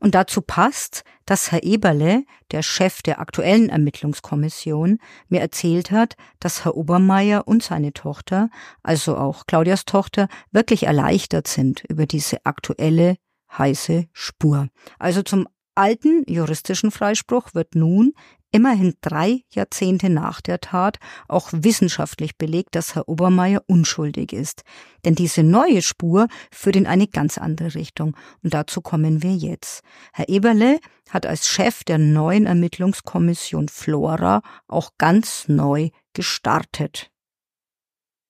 [0.00, 6.64] Und dazu passt, dass Herr Eberle, der Chef der aktuellen Ermittlungskommission, mir erzählt hat, dass
[6.64, 8.48] Herr Obermeier und seine Tochter,
[8.82, 13.16] also auch Claudias Tochter, wirklich erleichtert sind über diese aktuelle
[13.56, 14.68] heiße Spur.
[14.98, 18.12] Also zum alten juristischen Freispruch wird nun
[18.52, 24.62] immerhin drei Jahrzehnte nach der Tat auch wissenschaftlich belegt, dass Herr Obermeier unschuldig ist.
[25.04, 28.16] Denn diese neue Spur führt in eine ganz andere Richtung.
[28.42, 29.82] Und dazu kommen wir jetzt.
[30.12, 37.10] Herr Eberle hat als Chef der neuen Ermittlungskommission Flora auch ganz neu gestartet.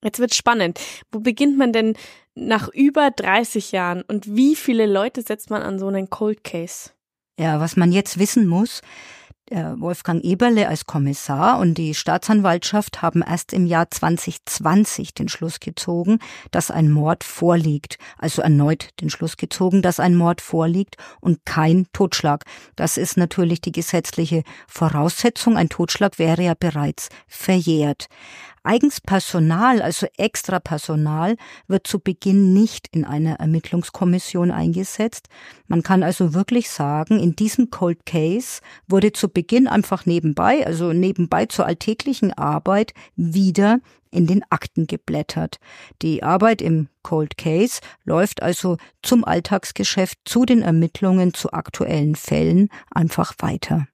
[0.02, 0.80] Jetzt wird spannend.
[1.12, 1.94] Wo beginnt man denn
[2.34, 6.90] nach über 30 Jahren und wie viele Leute setzt man an so einen Cold Case?
[7.38, 8.82] Ja, was man jetzt wissen muss,
[9.50, 16.20] Wolfgang Eberle als Kommissar und die Staatsanwaltschaft haben erst im Jahr 2020 den Schluss gezogen,
[16.52, 21.86] dass ein Mord vorliegt, also erneut den Schluss gezogen, dass ein Mord vorliegt und kein
[21.92, 22.44] Totschlag.
[22.76, 25.56] Das ist natürlich die gesetzliche Voraussetzung.
[25.56, 28.06] Ein Totschlag wäre ja bereits verjährt.
[28.62, 35.28] Eigens Personal, also extra Personal, wird zu Beginn nicht in einer Ermittlungskommission eingesetzt.
[35.66, 40.92] Man kann also wirklich sagen, in diesem Cold Case wurde zu Beginn einfach nebenbei, also
[40.92, 45.58] nebenbei zur alltäglichen Arbeit, wieder in den Akten geblättert.
[46.02, 52.68] Die Arbeit im Cold Case läuft also zum Alltagsgeschäft, zu den Ermittlungen, zu aktuellen Fällen
[52.90, 53.86] einfach weiter.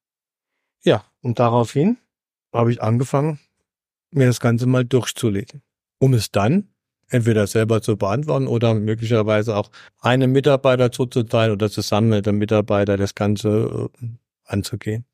[0.82, 1.98] Ja, und daraufhin
[2.52, 3.38] habe ich angefangen,
[4.10, 5.62] mir das Ganze mal durchzulegen,
[5.98, 6.68] um es dann
[7.08, 12.96] entweder selber zu beantworten oder möglicherweise auch einem Mitarbeiter zuzuteilen oder zusammen mit dem Mitarbeiter
[12.96, 14.06] das Ganze äh,
[14.44, 15.04] anzugehen.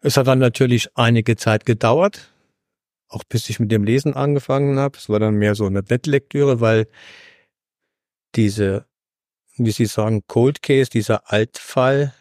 [0.00, 2.32] Es hat dann natürlich einige Zeit gedauert,
[3.08, 4.98] auch bis ich mit dem Lesen angefangen habe.
[4.98, 6.86] Es war dann mehr so eine Bettlektüre, weil
[8.34, 8.86] diese,
[9.56, 12.12] wie Sie sagen, Cold Case, dieser Altfall,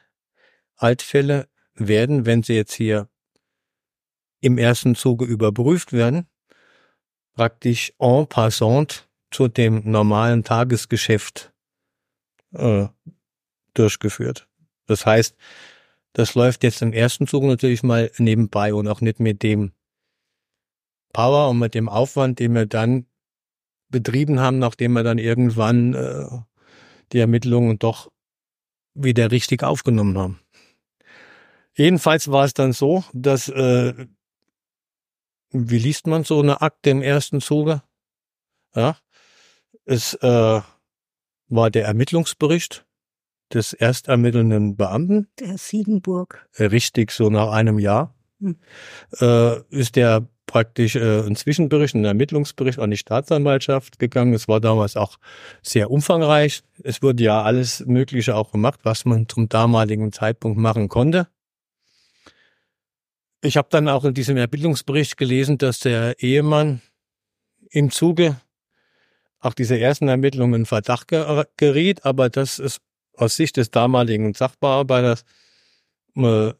[0.77, 3.09] Altfälle werden, wenn sie jetzt hier
[4.45, 6.27] im ersten Zuge überprüft werden,
[7.33, 11.51] praktisch en passant zu dem normalen Tagesgeschäft
[12.53, 12.87] äh,
[13.73, 14.47] durchgeführt.
[14.85, 15.35] Das heißt,
[16.13, 19.73] das läuft jetzt im ersten Zug natürlich mal nebenbei und auch nicht mit dem
[21.11, 23.07] Power und mit dem Aufwand, den wir dann
[23.89, 26.27] betrieben haben, nachdem wir dann irgendwann äh,
[27.11, 28.11] die Ermittlungen doch
[28.93, 30.39] wieder richtig aufgenommen haben.
[31.73, 34.07] Jedenfalls war es dann so, dass, äh,
[35.51, 37.81] wie liest man so eine Akte im ersten Zuge?
[38.75, 38.97] Ja,
[39.85, 40.61] es äh,
[41.47, 42.85] war der Ermittlungsbericht
[43.53, 45.27] des erstermittelnden Beamten.
[45.39, 46.47] Der Siedenburg.
[46.59, 48.57] Richtig, so nach einem Jahr hm.
[49.19, 54.33] äh, ist der praktisch äh, ein Zwischenbericht, ein Ermittlungsbericht an die Staatsanwaltschaft gegangen.
[54.33, 55.17] Es war damals auch
[55.61, 56.63] sehr umfangreich.
[56.83, 61.27] Es wurde ja alles Mögliche auch gemacht, was man zum damaligen Zeitpunkt machen konnte.
[63.41, 66.81] Ich habe dann auch in diesem Ermittlungsbericht gelesen, dass der Ehemann
[67.69, 68.39] im Zuge
[69.39, 71.09] auch dieser ersten Ermittlungen in Verdacht
[71.57, 72.81] geriet, aber das ist
[73.13, 75.23] aus Sicht des damaligen Sachbearbeiters,
[76.15, 76.53] äh,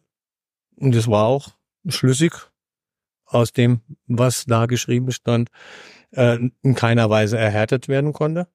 [0.78, 1.50] und das war auch
[1.88, 2.34] schlüssig
[3.26, 5.50] aus dem, was da geschrieben stand,
[6.12, 8.48] äh, in keiner Weise erhärtet werden konnte.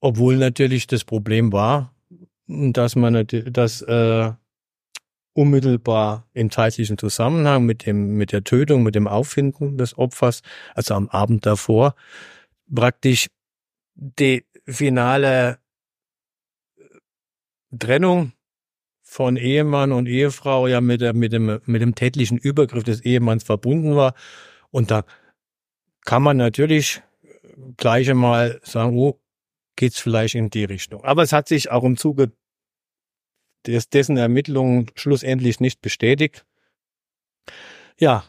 [0.00, 1.94] Obwohl natürlich das Problem war,
[2.46, 4.32] dass man, dass äh,
[5.32, 10.42] unmittelbar in zeitlichen Zusammenhang mit dem, mit der Tötung, mit dem Auffinden des Opfers,
[10.74, 11.94] also am Abend davor,
[12.72, 13.28] praktisch
[13.94, 15.58] die finale
[17.76, 18.32] Trennung
[19.02, 23.44] von Ehemann und Ehefrau ja mit, der, mit, dem, mit dem tätlichen Übergriff des Ehemanns
[23.44, 24.14] verbunden war.
[24.70, 25.04] Und da
[26.04, 27.02] kann man natürlich
[27.76, 29.20] gleich einmal sagen, oh,
[29.76, 31.04] geht's vielleicht in die Richtung.
[31.04, 32.32] Aber es hat sich auch im Zuge
[33.66, 36.44] des, dessen Ermittlungen schlussendlich nicht bestätigt.
[37.98, 38.24] Ja,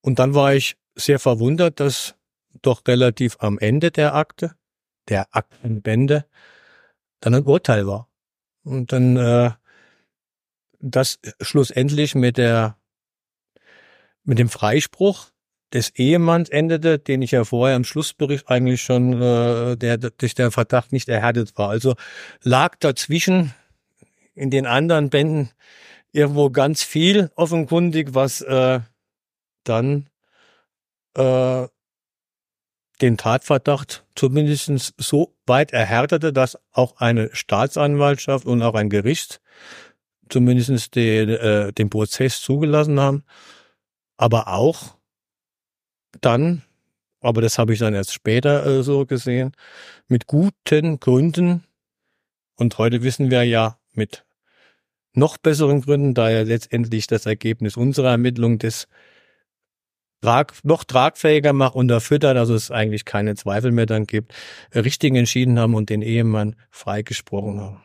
[0.00, 2.14] und dann war ich sehr verwundert, dass
[2.60, 4.54] doch relativ am Ende der Akte,
[5.08, 6.26] der Aktenbände,
[7.20, 8.08] dann ein Urteil war.
[8.64, 9.50] Und dann äh,
[10.80, 12.76] das schlussendlich mit der
[14.24, 15.30] mit dem Freispruch
[15.72, 20.50] des Ehemanns endete, den ich ja vorher im Schlussbericht eigentlich schon, äh, der durch der
[20.50, 21.70] Verdacht nicht erhärtet war.
[21.70, 21.94] Also
[22.42, 23.54] lag dazwischen
[24.34, 25.50] in den anderen Bänden
[26.12, 28.80] irgendwo ganz viel offenkundig, was äh,
[29.64, 30.08] dann
[31.14, 31.66] äh,
[33.00, 39.40] den Tatverdacht zumindest so weit erhärtete, dass auch eine Staatsanwaltschaft und auch ein Gericht
[40.28, 43.24] zumindest den, äh, den Prozess zugelassen haben,
[44.16, 44.96] aber auch
[46.20, 46.62] dann,
[47.20, 49.52] aber das habe ich dann erst später äh, so gesehen,
[50.08, 51.64] mit guten Gründen.
[52.56, 54.24] Und heute wissen wir ja mit
[55.14, 58.88] noch besseren Gründen, da ja letztendlich das Ergebnis unserer Ermittlung des
[60.22, 64.32] trag, noch tragfähiger macht und erfüttert, also es eigentlich keine Zweifel mehr dann gibt,
[64.74, 67.82] richtig entschieden haben und den Ehemann freigesprochen haben.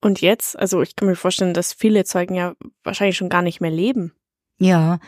[0.00, 3.60] Und jetzt, also ich kann mir vorstellen, dass viele Zeugen ja wahrscheinlich schon gar nicht
[3.60, 4.12] mehr leben.
[4.58, 4.98] Ja,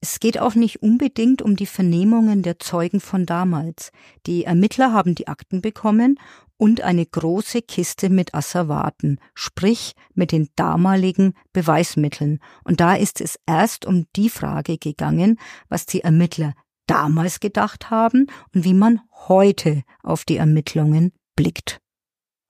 [0.00, 3.92] es geht auch nicht unbedingt um die Vernehmungen der Zeugen von damals.
[4.26, 6.18] Die Ermittler haben die Akten bekommen
[6.56, 12.38] und eine große Kiste mit Asservaten, sprich mit den damaligen Beweismitteln.
[12.64, 15.38] Und da ist es erst um die Frage gegangen,
[15.68, 16.54] was die Ermittler
[16.86, 21.80] damals gedacht haben und wie man heute auf die Ermittlungen blickt.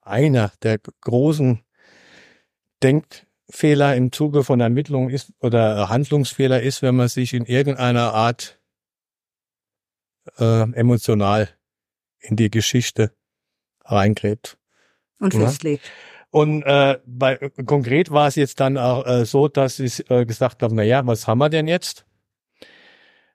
[0.02, 1.60] Einer der großen
[3.50, 8.60] Denkfehler im Zuge von Ermittlungen ist oder Handlungsfehler ist, wenn man sich in irgendeiner Art
[10.38, 11.48] äh, emotional
[12.20, 13.12] in die Geschichte
[13.84, 14.56] reingräbt.
[15.18, 15.84] Und festlegt.
[15.84, 15.90] Ja.
[16.30, 17.36] Und äh, bei,
[17.66, 21.04] konkret war es jetzt dann auch äh, so, dass sie äh, gesagt haben, na ja,
[21.04, 22.06] was haben wir denn jetzt?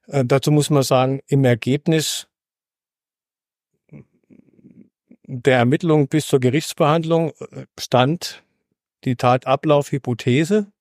[0.07, 2.27] Äh, dazu muss man sagen, im Ergebnis
[5.27, 8.44] der Ermittlung bis zur Gerichtsbehandlung äh, stand
[9.05, 10.71] die Tatablaufhypothese,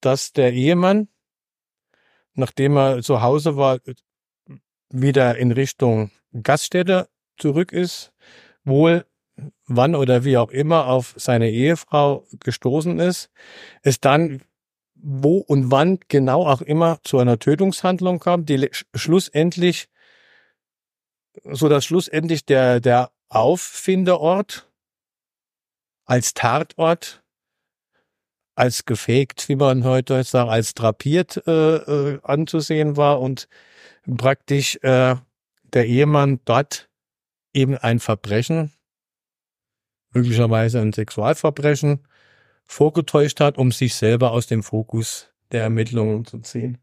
[0.00, 1.08] dass der Ehemann,
[2.34, 3.80] nachdem er zu Hause war,
[4.90, 6.10] wieder in Richtung
[6.42, 7.08] Gaststätte
[7.38, 8.12] zurück ist,
[8.64, 9.04] wohl
[9.66, 13.30] wann oder wie auch immer auf seine Ehefrau gestoßen ist,
[13.82, 14.42] es dann
[15.02, 19.88] wo und wann genau auch immer zu einer Tötungshandlung kam, die schlussendlich,
[21.44, 24.69] so dass schlussendlich der, der Auffinderort
[26.10, 27.22] als Tatort,
[28.56, 33.46] als gefegt, wie man heute sagt, als drapiert äh, äh, anzusehen war und
[34.16, 35.14] praktisch äh,
[35.72, 36.90] der Ehemann dort
[37.52, 38.72] eben ein Verbrechen,
[40.12, 42.04] möglicherweise ein Sexualverbrechen,
[42.66, 46.78] vorgetäuscht hat, um sich selber aus dem Fokus der Ermittlungen zu ziehen.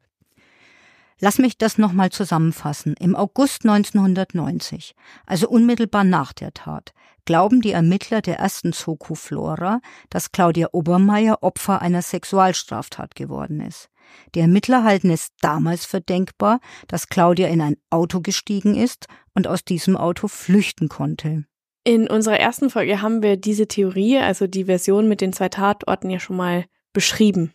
[1.19, 2.93] Lass mich das nochmal zusammenfassen.
[2.99, 4.93] Im August 1990,
[5.25, 6.93] also unmittelbar nach der Tat,
[7.25, 13.89] glauben die Ermittler der ersten Soko Flora, dass Claudia Obermeier Opfer einer Sexualstraftat geworden ist.
[14.35, 19.47] Die Ermittler halten es damals für denkbar, dass Claudia in ein Auto gestiegen ist und
[19.47, 21.45] aus diesem Auto flüchten konnte.
[21.83, 26.09] In unserer ersten Folge haben wir diese Theorie, also die Version mit den zwei Tatorten
[26.09, 27.53] ja schon mal beschrieben.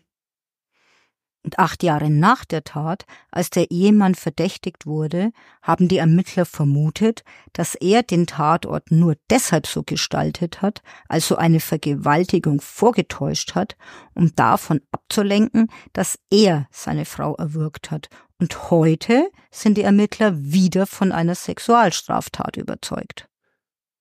[1.45, 7.25] Und acht Jahre nach der Tat, als der Ehemann verdächtigt wurde, haben die Ermittler vermutet,
[7.53, 13.77] dass er den Tatort nur deshalb so gestaltet hat, also eine Vergewaltigung vorgetäuscht hat,
[14.15, 18.09] um davon abzulenken, dass er seine Frau erwürgt hat.
[18.39, 23.29] Und heute sind die Ermittler wieder von einer Sexualstraftat überzeugt.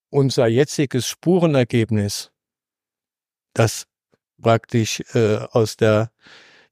[0.10, 2.32] Unser jetziges Spurenergebnis,
[3.54, 3.88] das
[4.40, 6.12] praktisch äh, aus der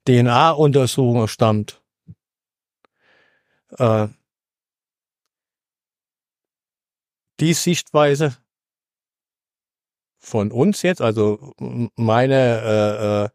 [0.10, 1.82] DNA-Untersuchung stammt.
[3.78, 4.07] Äh,
[7.39, 8.36] die Sichtweise
[10.18, 11.53] von uns jetzt, also
[11.95, 13.30] meine, äh, äh,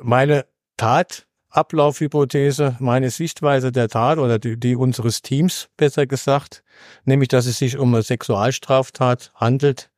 [0.00, 0.46] meine
[0.76, 6.62] Tatablaufhypothese, meine Sichtweise der Tat oder die, die unseres Teams besser gesagt,
[7.04, 9.90] nämlich dass es sich um eine Sexualstraftat handelt,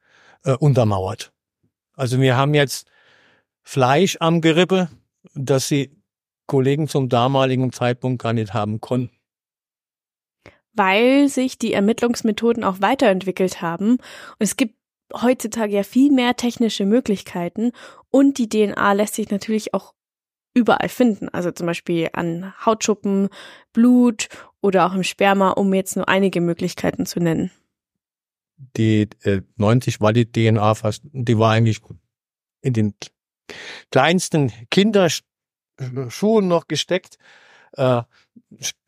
[0.44, 1.30] äh, untermauert.
[1.94, 2.88] Also wir haben jetzt
[3.62, 4.88] Fleisch am Gerippe,
[5.34, 5.96] das sie
[6.46, 9.14] Kollegen zum damaligen Zeitpunkt gar nicht haben konnten.
[10.74, 14.76] Weil sich die Ermittlungsmethoden auch weiterentwickelt haben und es gibt
[15.14, 17.72] heutzutage ja viel mehr technische Möglichkeiten
[18.10, 19.94] und die DNA lässt sich natürlich auch
[20.54, 23.28] überall finden, also zum Beispiel an Hautschuppen,
[23.72, 24.28] Blut
[24.60, 27.50] oder auch im Sperma, um jetzt nur einige Möglichkeiten zu nennen.
[28.76, 31.80] Die äh, 90 war die DNA fast, die war eigentlich
[32.60, 32.94] in den
[33.90, 37.16] kleinsten Kinderschuhen noch gesteckt.
[37.72, 38.02] Äh,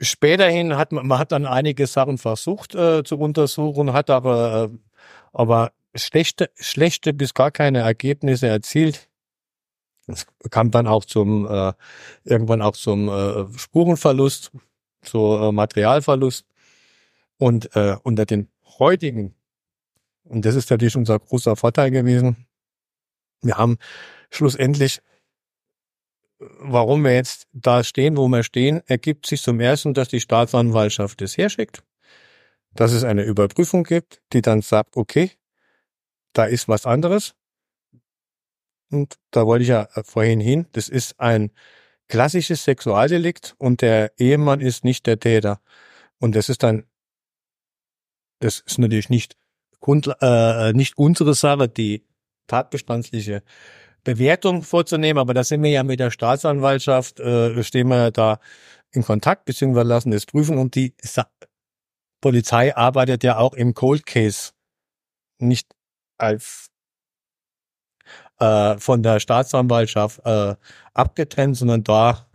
[0.01, 4.79] späterhin hat man, man hat dann einige Sachen versucht äh, zu untersuchen, hat aber, äh,
[5.33, 9.09] aber schlechte, schlechte bis gar keine Ergebnisse erzielt.
[10.07, 11.73] Es kam dann auch zum äh,
[12.25, 14.53] irgendwann auch zum äh, Spurenverlust,
[15.03, 16.47] zu äh, Materialverlust
[17.39, 18.49] und äh, unter den
[18.79, 19.35] heutigen
[20.25, 22.47] und das ist natürlich unser großer Vorteil gewesen.
[23.43, 23.79] Wir haben
[24.31, 25.01] schlussendlich,
[26.39, 31.23] warum wir jetzt da stehen, wo wir stehen, ergibt sich zum ersten, dass die Staatsanwaltschaft
[31.23, 31.83] es herschickt,
[32.73, 35.31] dass es eine Überprüfung gibt, die dann sagt, okay,
[36.33, 37.35] da ist was anderes.
[38.91, 41.51] Und da wollte ich ja vorhin hin, das ist ein
[42.09, 45.61] klassisches Sexualdelikt und der Ehemann ist nicht der Täter.
[46.19, 46.85] Und das ist dann,
[48.41, 49.37] das ist natürlich nicht,
[49.81, 52.05] Grund, äh, nicht unsere Sache, die
[52.47, 53.43] tatbestandsliche
[54.05, 58.39] Bewertung vorzunehmen, aber da sind wir ja mit der Staatsanwaltschaft, äh, stehen wir da
[58.93, 60.59] in Kontakt, beziehungsweise lassen das prüfen.
[60.59, 61.27] Und die Sa
[62.21, 64.53] Polizei arbeitet ja auch im Cold Case,
[65.39, 65.75] nicht
[66.17, 66.71] als
[68.39, 70.55] äh, von der Staatsanwaltschaft äh,
[70.95, 72.27] abgetrennt, sondern da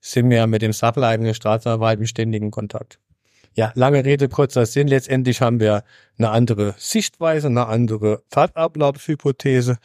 [0.00, 3.00] sind wir ja mit dem sachleitenden Staatsanwalt im ständigen Kontakt.
[3.58, 4.86] Ja, lange Rede, kurzer Sinn.
[4.86, 5.82] Letztendlich haben wir
[6.16, 9.78] eine andere Sichtweise, eine andere Tatablaufhypothese,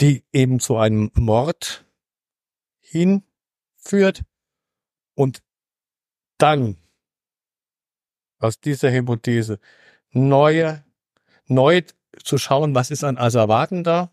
[0.00, 1.84] die eben zu einem Mord
[2.80, 4.24] hinführt
[5.14, 5.44] und
[6.38, 6.76] dann
[8.40, 9.60] aus dieser Hypothese
[10.10, 10.82] neue,
[11.46, 11.82] neu
[12.24, 14.10] zu schauen, was ist an Asservaten da,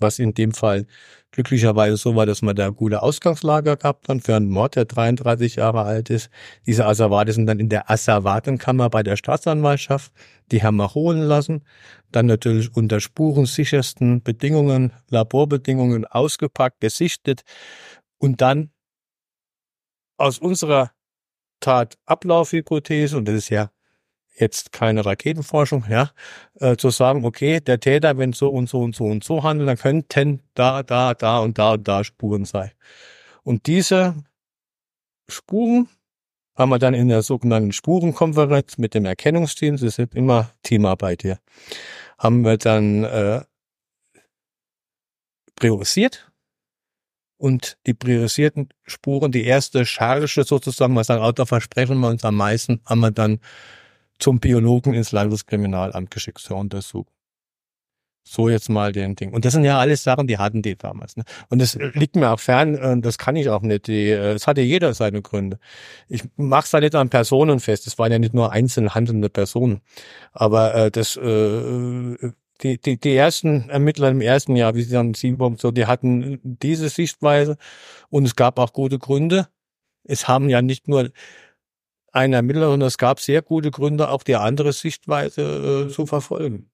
[0.00, 0.86] was in dem Fall
[1.32, 5.56] glücklicherweise so war, dass man da gute Ausgangslager gehabt hat für einen Mord, der 33
[5.56, 6.30] Jahre alt ist.
[6.66, 10.12] Diese Asservate sind dann in der Asservatenkammer bei der Staatsanwaltschaft.
[10.50, 11.62] Die haben wir holen lassen.
[12.10, 17.42] Dann natürlich unter spurensichersten Bedingungen, Laborbedingungen ausgepackt, gesichtet
[18.18, 18.70] und dann
[20.16, 20.90] aus unserer
[21.60, 23.70] Tatablaufhypothese, und das ist ja
[24.36, 26.10] jetzt keine Raketenforschung, ja,
[26.54, 29.68] äh, zu sagen, okay, der Täter, wenn so und so und so und so handelt,
[29.68, 32.70] dann könnten da, da, da und da und da Spuren sein.
[33.42, 34.14] Und diese
[35.28, 35.88] Spuren
[36.56, 41.38] haben wir dann in der sogenannten Spurenkonferenz mit dem Erkennungsdienst, das ist immer Teamarbeit hier,
[42.18, 43.42] haben wir dann äh,
[45.56, 46.30] priorisiert
[47.38, 52.24] und die priorisierten Spuren, die erste Charge sozusagen, was sagen, auch da versprechen wir uns
[52.24, 53.40] am meisten, haben wir dann
[54.20, 57.12] zum Biologen ins Landeskriminalamt geschickt zur Untersuchung.
[58.22, 59.32] So jetzt mal den Ding.
[59.32, 61.16] Und das sind ja alles Sachen, die hatten die damals.
[61.16, 61.24] Ne?
[61.48, 63.86] Und das liegt mir auch fern, äh, das kann ich auch nicht.
[63.86, 65.58] Die, äh, es hatte jeder seine Gründe.
[66.08, 67.86] Ich mache es da nicht an Personen fest.
[67.86, 69.80] Es waren ja nicht nur einzeln handelnde Personen.
[70.32, 72.16] Aber äh, das, äh,
[72.62, 76.40] die, die, die ersten Ermittler im ersten Jahr, wie sie dann Sieben so, die hatten
[76.44, 77.56] diese Sichtweise
[78.10, 79.48] und es gab auch gute Gründe.
[80.04, 81.10] Es haben ja nicht nur
[82.12, 86.70] ein Ermittler, und es gab sehr gute Gründe, auch die andere Sichtweise äh, zu verfolgen.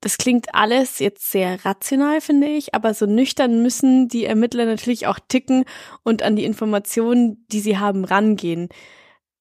[0.00, 5.06] Das klingt alles jetzt sehr rational, finde ich, aber so nüchtern müssen die Ermittler natürlich
[5.06, 5.64] auch ticken
[6.02, 8.68] und an die Informationen, die sie haben, rangehen.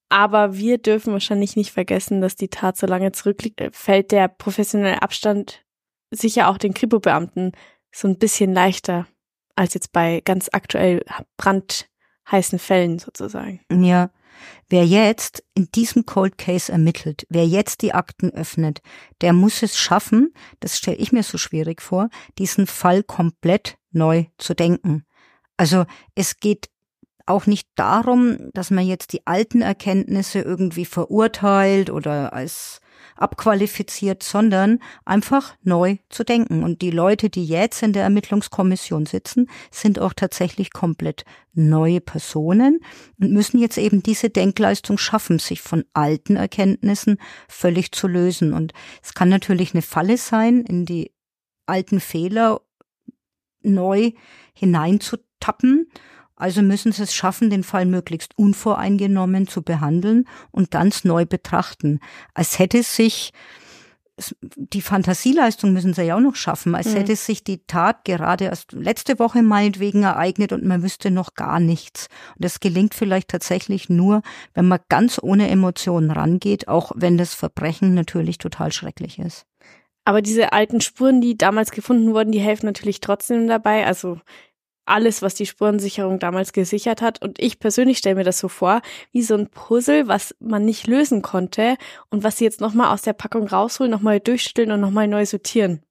[0.09, 4.27] Aber wir dürfen wahrscheinlich nicht vergessen, dass die Tat so lange zurückliegt, äh, fällt der
[4.27, 5.65] professionelle Abstand
[6.11, 7.51] sicher auch den Kripo-Beamten
[7.91, 9.07] so ein bisschen leichter
[9.55, 11.03] als jetzt bei ganz aktuell
[11.37, 13.61] brandheißen Fällen sozusagen.
[13.71, 14.09] Ja.
[14.69, 18.81] Wer jetzt in diesem Cold Case ermittelt, wer jetzt die Akten öffnet,
[19.21, 24.25] der muss es schaffen, das stelle ich mir so schwierig vor, diesen Fall komplett neu
[24.37, 25.05] zu denken.
[25.57, 26.69] Also es geht
[27.25, 32.81] auch nicht darum, dass man jetzt die alten Erkenntnisse irgendwie verurteilt oder als
[33.15, 36.63] abqualifiziert, sondern einfach neu zu denken.
[36.63, 42.79] Und die Leute, die jetzt in der Ermittlungskommission sitzen, sind auch tatsächlich komplett neue Personen
[43.19, 48.53] und müssen jetzt eben diese Denkleistung schaffen, sich von alten Erkenntnissen völlig zu lösen.
[48.53, 51.11] Und es kann natürlich eine Falle sein, in die
[51.65, 52.61] alten Fehler
[53.61, 54.11] neu
[54.53, 55.89] hineinzutappen
[56.35, 61.99] also müssen sie es schaffen, den Fall möglichst unvoreingenommen zu behandeln und ganz neu betrachten.
[62.33, 63.31] Als hätte sich
[64.55, 66.97] die Fantasieleistung müssen sie ja auch noch schaffen, als mhm.
[66.97, 71.59] hätte sich die Tat gerade erst letzte Woche meinetwegen ereignet und man wüsste noch gar
[71.59, 72.07] nichts.
[72.35, 74.21] Und das gelingt vielleicht tatsächlich nur,
[74.53, 79.45] wenn man ganz ohne Emotionen rangeht, auch wenn das Verbrechen natürlich total schrecklich ist.
[80.05, 83.85] Aber diese alten Spuren, die damals gefunden wurden, die helfen natürlich trotzdem dabei.
[83.87, 84.19] Also
[84.85, 87.21] alles, was die Spurensicherung damals gesichert hat.
[87.21, 88.81] Und ich persönlich stelle mir das so vor,
[89.11, 91.77] wie so ein Puzzle, was man nicht lösen konnte
[92.09, 95.81] und was sie jetzt nochmal aus der Packung rausholen, nochmal durchstellen und nochmal neu sortieren.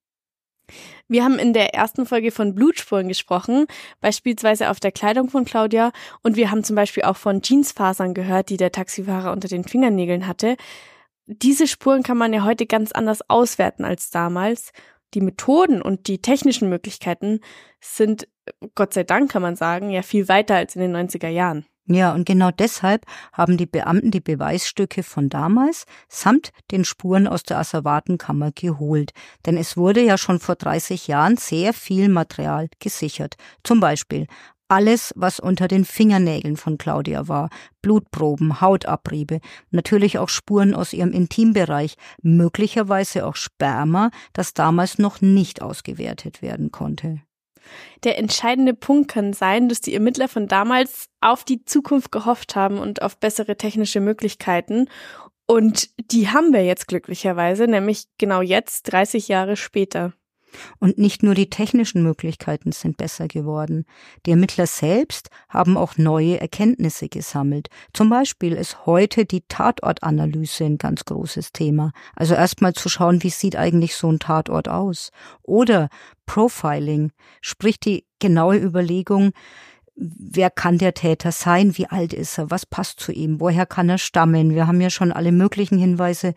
[1.07, 3.67] Wir haben in der ersten Folge von Blutspuren gesprochen,
[4.01, 5.91] beispielsweise auf der Kleidung von Claudia,
[6.23, 10.25] und wir haben zum Beispiel auch von Jeansfasern gehört, die der Taxifahrer unter den Fingernägeln
[10.25, 10.57] hatte.
[11.27, 14.71] Diese Spuren kann man ja heute ganz anders auswerten als damals.
[15.13, 17.39] Die Methoden und die technischen Möglichkeiten
[17.79, 18.27] sind
[18.75, 21.65] Gott sei Dank kann man sagen, ja viel weiter als in den 90er Jahren.
[21.87, 27.43] Ja, und genau deshalb haben die Beamten die Beweisstücke von damals samt den Spuren aus
[27.43, 29.11] der Asservatenkammer geholt.
[29.45, 33.35] Denn es wurde ja schon vor 30 Jahren sehr viel Material gesichert.
[33.63, 34.25] Zum Beispiel
[34.67, 37.49] alles, was unter den Fingernägeln von Claudia war,
[37.81, 39.39] Blutproben, Hautabriebe,
[39.71, 46.71] natürlich auch Spuren aus ihrem Intimbereich, möglicherweise auch Sperma, das damals noch nicht ausgewertet werden
[46.71, 47.21] konnte.
[48.03, 52.77] Der entscheidende Punkt kann sein, dass die Ermittler von damals auf die Zukunft gehofft haben
[52.77, 54.87] und auf bessere technische Möglichkeiten.
[55.47, 60.13] Und die haben wir jetzt glücklicherweise, nämlich genau jetzt, 30 Jahre später.
[60.79, 63.85] Und nicht nur die technischen Möglichkeiten sind besser geworden.
[64.25, 67.69] Die Ermittler selbst haben auch neue Erkenntnisse gesammelt.
[67.93, 71.91] Zum Beispiel ist heute die Tatortanalyse ein ganz großes Thema.
[72.15, 75.11] Also erstmal zu schauen, wie sieht eigentlich so ein Tatort aus.
[75.43, 75.89] Oder
[76.25, 79.31] Profiling, sprich die genaue Überlegung,
[79.95, 83.89] wer kann der Täter sein, wie alt ist er, was passt zu ihm, woher kann
[83.89, 84.53] er stammen.
[84.53, 86.33] Wir haben ja schon alle möglichen Hinweise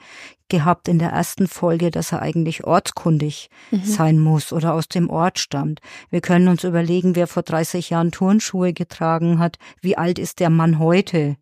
[0.48, 3.84] gehabt in der ersten Folge, dass er eigentlich ortskundig mhm.
[3.84, 5.80] sein muss oder aus dem Ort stammt.
[6.08, 10.50] Wir können uns überlegen, wer vor 30 Jahren Turnschuhe getragen hat, wie alt ist der
[10.50, 11.36] Mann heute.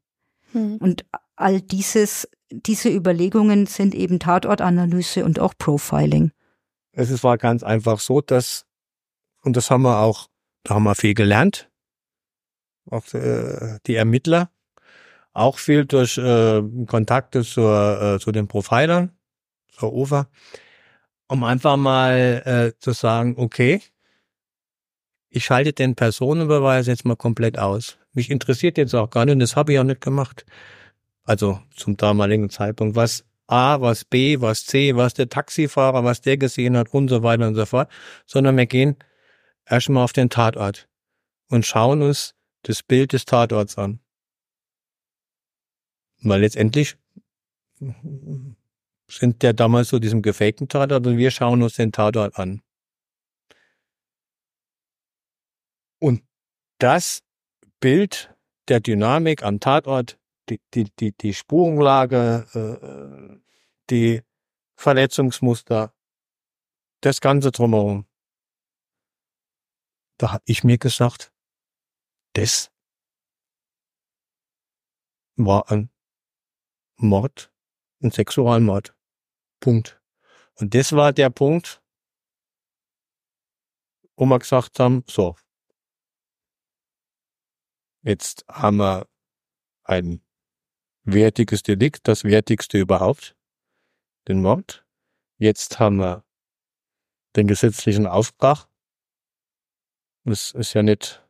[0.53, 0.77] Mhm.
[0.77, 1.05] Und
[1.37, 6.33] all dieses, diese Überlegungen sind eben Tatortanalyse und auch Profiling.
[6.93, 8.65] Es war ganz einfach so, dass,
[9.43, 10.29] und das haben wir auch,
[10.65, 11.69] da haben wir viel gelernt,
[12.91, 14.51] auch äh, die Ermittler,
[15.33, 19.13] auch viel durch äh, Kontakte zur, äh, zu den Profilern,
[19.71, 20.29] zur UFA,
[21.29, 23.83] um einfach mal äh, zu sagen, okay,
[25.29, 27.99] ich schalte den Personenbeweis jetzt mal komplett aus.
[28.13, 30.47] Mich interessiert jetzt auch gar nicht, das habe ich auch nicht gemacht.
[31.25, 36.37] Also zum damaligen Zeitpunkt, was A, was B, was C, was der Taxifahrer, was der
[36.37, 37.91] gesehen hat und so weiter und so fort,
[38.25, 38.97] sondern wir gehen
[39.69, 40.89] erstmal auf den Tatort
[41.51, 42.36] und schauen uns
[42.67, 44.01] das Bild des Tatorts an.
[46.23, 46.97] Weil letztendlich
[49.09, 52.63] sind der damals so diesem gefakten Tatort und wir schauen uns den Tatort an.
[56.01, 56.25] Und
[56.79, 57.23] das
[57.79, 58.35] Bild
[58.67, 63.39] der Dynamik am Tatort, die, die, die, die Spurenlage, äh,
[63.91, 64.23] die
[64.75, 65.95] Verletzungsmuster,
[67.01, 68.07] das Ganze drumherum.
[70.19, 71.33] Da habe ich mir gesagt,
[72.37, 72.71] das
[75.37, 75.91] war ein
[76.97, 77.51] Mord,
[78.03, 78.95] ein Sexualmord.
[79.61, 80.01] Punkt.
[80.57, 81.83] Und das war der Punkt,
[84.17, 85.37] wo wir gesagt haben, so,
[88.03, 89.09] jetzt haben wir
[89.85, 90.23] ein
[91.05, 93.35] wertiges Delikt, das wertigste überhaupt,
[94.29, 94.87] den Mord.
[95.39, 96.25] Jetzt haben wir
[97.35, 98.69] den gesetzlichen Auftrag.
[100.25, 101.26] Das ist ja nicht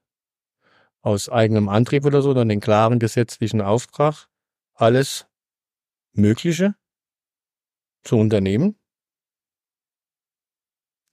[1.06, 4.26] aus eigenem Antrieb oder so, sondern den klaren gesetzlichen Auftrag,
[4.74, 5.28] alles
[6.12, 6.74] Mögliche
[8.02, 8.76] zu unternehmen.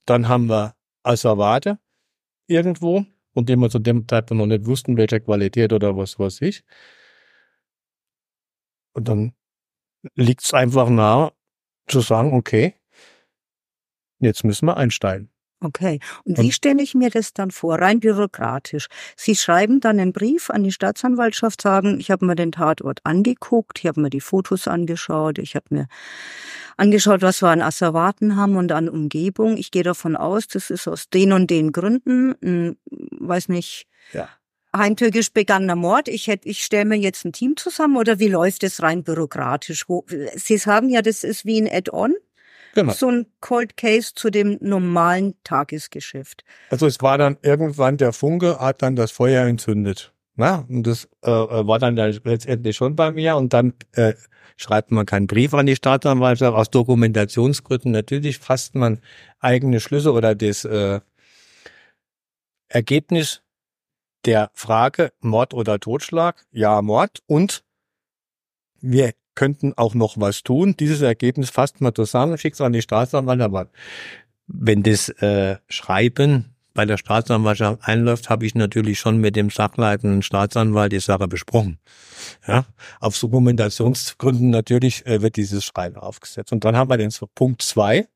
[0.08, 1.78] Dann haben wir Asservate
[2.48, 6.42] irgendwo, von dem wir zu dem Zeitpunkt noch nicht wussten, welcher Qualität oder was weiß
[6.42, 6.64] ich.
[8.96, 9.36] Und dann
[10.16, 11.34] liegt es einfach nahe
[11.88, 12.74] zu sagen, okay,
[14.18, 15.33] jetzt müssen wir einsteigen.
[15.64, 16.00] Okay.
[16.26, 18.88] Und wie stelle ich mir das dann vor, rein bürokratisch?
[19.16, 23.80] Sie schreiben dann einen Brief an die Staatsanwaltschaft, sagen, ich habe mir den Tatort angeguckt,
[23.80, 25.88] ich habe mir die Fotos angeschaut, ich habe mir
[26.76, 29.56] angeschaut, was wir an Asservaten haben und an Umgebung.
[29.56, 32.78] Ich gehe davon aus, das ist aus den und den Gründen, hm,
[33.20, 34.28] weiß nicht, Ja.
[34.76, 36.10] heimtückisch begangener Mord.
[36.10, 39.86] Ich hätte, ich stelle mir jetzt ein Team zusammen oder wie läuft es rein bürokratisch?
[40.36, 42.16] Sie sagen ja, das ist wie ein Add-on,
[42.74, 42.94] Genau.
[42.94, 46.44] so ein Cold Case zu dem normalen Tagesgeschäft.
[46.70, 50.12] Also es war dann irgendwann der Funke, hat dann das Feuer entzündet.
[50.36, 54.14] Na, und das äh, war dann letztendlich schon bei mir und dann äh,
[54.58, 57.92] schreibt man keinen Brief an die Staatsanwaltschaft aus Dokumentationsgründen.
[57.92, 59.00] Natürlich fasst man
[59.40, 61.02] eigene Schlüsse oder das äh,
[62.68, 63.44] Ergebnis
[64.26, 67.64] der Frage Mord oder Totschlag, ja Mord und
[68.82, 70.76] wir könnten auch noch was tun.
[70.80, 73.70] Dieses Ergebnis fasst man zusammen, schickt es an die Staatsanwaltschaft.
[74.48, 80.22] Wenn das äh, Schreiben bei der Staatsanwaltschaft einläuft, habe ich natürlich schon mit dem sachleitenden
[80.22, 81.80] Staatsanwalt die Sache besprochen.
[82.48, 82.66] Ja,
[83.00, 86.52] auf Dokumentationsgründen natürlich äh, wird dieses Schreiben aufgesetzt.
[86.52, 88.08] Und dann haben wir den Punkt zwei.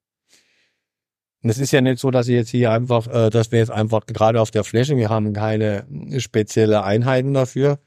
[1.43, 3.71] Und es ist ja nicht so, dass ich jetzt hier einfach, äh, dass wir jetzt
[3.71, 5.85] einfach gerade auf der Fläche, wir haben keine
[6.17, 7.79] spezielle Einheiten dafür,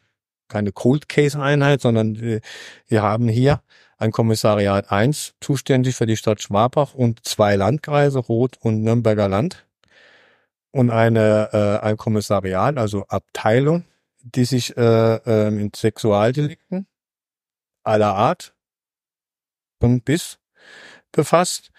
[0.51, 2.41] keine Cold Case Einheit, sondern äh,
[2.89, 3.63] wir haben hier
[3.97, 9.67] ein Kommissariat 1, zuständig für die Stadt Schwabach und zwei Landkreise, Rot und Nürnberger Land.
[10.73, 13.85] Und eine, äh, ein Kommissariat, also Abteilung,
[14.23, 16.87] die sich äh, äh, mit Sexualdelikten
[17.83, 18.55] aller Art
[19.81, 20.39] und bis
[21.13, 21.71] befasst.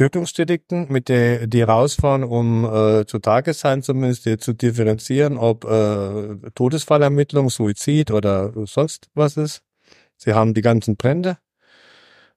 [0.00, 7.50] Tötungsdelikten, mit der die rausfahren, um äh, zu Tageszeiten zumindest zu differenzieren, ob äh, Todesfallermittlung,
[7.50, 9.62] Suizid oder sonst was ist.
[10.16, 11.36] Sie haben die ganzen Brände,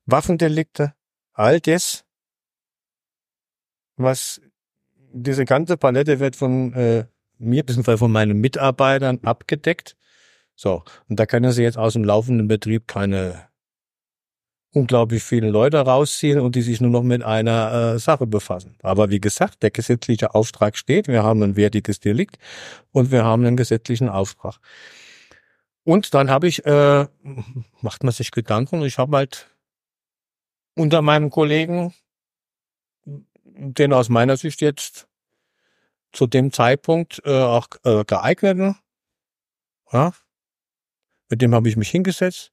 [0.05, 0.93] Waffendelikte,
[1.31, 2.03] all das,
[3.95, 4.41] was
[5.13, 7.05] diese ganze Palette wird von äh,
[7.37, 7.95] mir bzw.
[7.95, 9.95] von meinen Mitarbeitern abgedeckt.
[10.53, 13.47] So, und da können Sie jetzt aus dem laufenden Betrieb keine
[14.73, 18.75] unglaublich viele Leute rausziehen und die sich nur noch mit einer äh, Sache befassen.
[18.81, 22.37] Aber wie gesagt, der gesetzliche Auftrag steht, wir haben ein wertiges Delikt
[22.91, 24.59] und wir haben einen gesetzlichen Auftrag.
[25.83, 27.05] Und dann habe ich, äh,
[27.81, 29.47] macht man sich Gedanken, ich habe halt
[30.75, 31.93] unter meinem Kollegen,
[33.45, 35.07] den aus meiner Sicht jetzt
[36.11, 38.75] zu dem Zeitpunkt äh, auch äh, geeigneten,
[39.91, 40.13] ja,
[41.29, 42.51] mit dem habe ich mich hingesetzt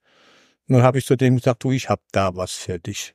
[0.70, 3.14] und dann habe ich zu dem gesagt, du, ich habe da was für dich.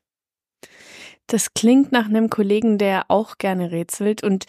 [1.27, 4.45] Das klingt nach einem Kollegen, der auch gerne rätselt und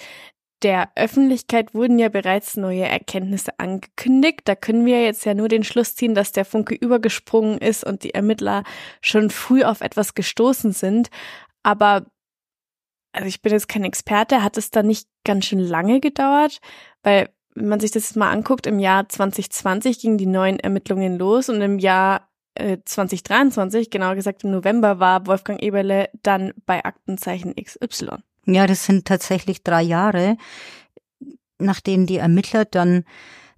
[0.62, 4.40] der Öffentlichkeit wurden ja bereits neue Erkenntnisse angekündigt.
[4.46, 8.02] Da können wir jetzt ja nur den Schluss ziehen, dass der Funke übergesprungen ist und
[8.02, 8.64] die Ermittler
[9.00, 11.08] schon früh auf etwas gestoßen sind.
[11.62, 12.06] Aber
[13.12, 16.58] also ich bin jetzt kein Experte, hat es da nicht ganz schön lange gedauert?
[17.02, 21.48] Weil, wenn man sich das mal anguckt, im Jahr 2020 gingen die neuen Ermittlungen los
[21.48, 27.54] und im Jahr äh, 2023, genauer gesagt im November, war Wolfgang Eberle dann bei Aktenzeichen
[27.54, 28.18] XY.
[28.46, 30.36] Ja, das sind tatsächlich drei Jahre,
[31.58, 33.04] nachdem die Ermittler dann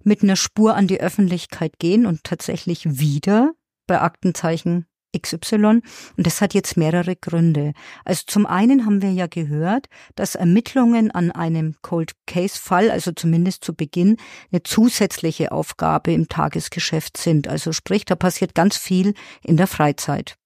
[0.03, 3.53] mit einer Spur an die Öffentlichkeit gehen und tatsächlich wieder
[3.85, 4.85] bei Aktenzeichen
[5.17, 5.55] XY.
[5.65, 5.83] Und
[6.17, 7.73] das hat jetzt mehrere Gründe.
[8.05, 13.11] Also zum einen haben wir ja gehört, dass Ermittlungen an einem Cold Case Fall, also
[13.11, 14.17] zumindest zu Beginn,
[14.51, 17.47] eine zusätzliche Aufgabe im Tagesgeschäft sind.
[17.47, 20.39] Also sprich, da passiert ganz viel in der Freizeit.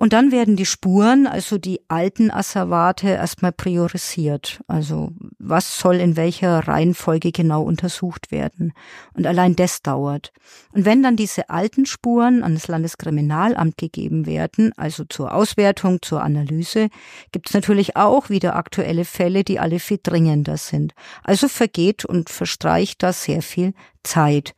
[0.00, 4.62] Und dann werden die Spuren, also die alten Asservate, erstmal priorisiert.
[4.66, 8.72] Also was soll in welcher Reihenfolge genau untersucht werden.
[9.12, 10.32] Und allein das dauert.
[10.72, 16.22] Und wenn dann diese alten Spuren an das Landeskriminalamt gegeben werden, also zur Auswertung, zur
[16.22, 16.88] Analyse,
[17.30, 20.94] gibt es natürlich auch wieder aktuelle Fälle, die alle viel dringender sind.
[21.24, 24.54] Also vergeht und verstreicht da sehr viel Zeit.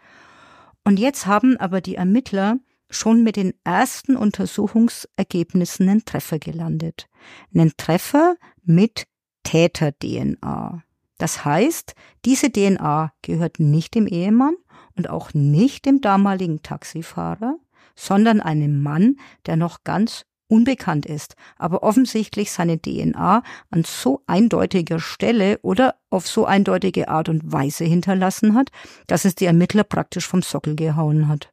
[0.84, 2.58] Und jetzt haben aber die Ermittler
[2.92, 7.08] schon mit den ersten Untersuchungsergebnissen einen Treffer gelandet.
[7.54, 9.06] Einen Treffer mit
[9.44, 10.82] Täter-DNA.
[11.18, 14.56] Das heißt, diese DNA gehört nicht dem Ehemann
[14.96, 17.58] und auch nicht dem damaligen Taxifahrer,
[17.94, 19.16] sondern einem Mann,
[19.46, 26.28] der noch ganz unbekannt ist, aber offensichtlich seine DNA an so eindeutiger Stelle oder auf
[26.28, 28.70] so eindeutige Art und Weise hinterlassen hat,
[29.06, 31.51] dass es die Ermittler praktisch vom Sockel gehauen hat.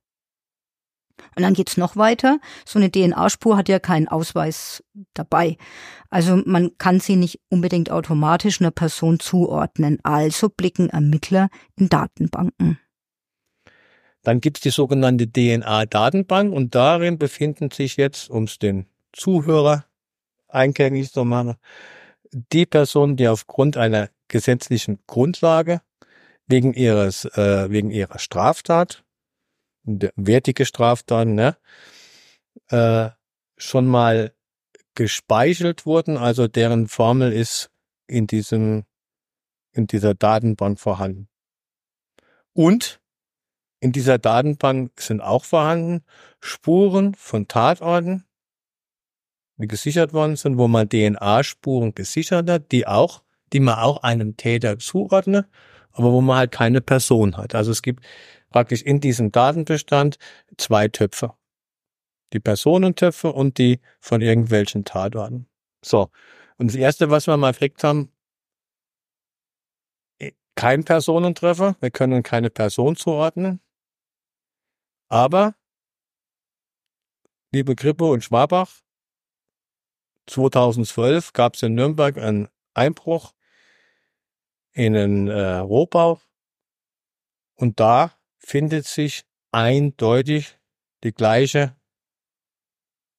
[1.35, 2.39] Und dann geht's noch weiter.
[2.65, 5.57] So eine DNA-Spur hat ja keinen Ausweis dabei.
[6.09, 9.99] Also man kann sie nicht unbedingt automatisch einer Person zuordnen.
[10.03, 12.79] Also blicken Ermittler in Datenbanken.
[14.23, 19.85] Dann gibt's die sogenannte DNA-Datenbank und darin befinden sich jetzt, um es den Zuhörer
[20.47, 21.55] eingängig zu machen,
[22.31, 25.81] die Personen, die aufgrund einer gesetzlichen Grundlage
[26.47, 29.03] wegen ihres äh, wegen ihrer Straftat
[30.15, 31.57] wertige Straftaten, ne,
[32.69, 33.09] äh,
[33.57, 34.33] schon mal
[34.95, 37.69] gespeichert wurden, also deren Formel ist
[38.07, 38.85] in diesem,
[39.71, 41.29] in dieser Datenbank vorhanden.
[42.53, 42.99] Und
[43.79, 46.03] in dieser Datenbank sind auch vorhanden
[46.41, 48.25] Spuren von Tatorten,
[49.57, 53.23] die gesichert worden sind, wo man DNA-Spuren gesichert hat, die auch,
[53.53, 55.47] die man auch einem Täter zuordnet,
[55.91, 57.55] aber wo man halt keine Person hat.
[57.55, 58.05] Also es gibt
[58.49, 60.17] praktisch in diesem Datenbestand
[60.57, 61.33] zwei Töpfe.
[62.33, 65.47] Die Personentöpfe und die von irgendwelchen Tatorten.
[65.83, 66.09] So.
[66.57, 68.11] Und das erste, was wir mal gekriegt haben,
[70.59, 71.77] kein Personentreffer.
[71.79, 73.61] Wir können keine Person zuordnen.
[75.07, 75.55] Aber,
[77.53, 78.69] liebe Krippe und Schwabach,
[80.27, 83.33] 2012 gab es in Nürnberg einen Einbruch
[84.73, 86.19] in einen äh, Rohbau.
[87.55, 88.18] Und da
[88.49, 90.57] findet sich eindeutig
[91.03, 91.75] die gleiche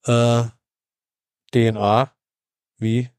[0.04, 0.42] äh,
[1.52, 2.12] DNA
[2.78, 3.10] wie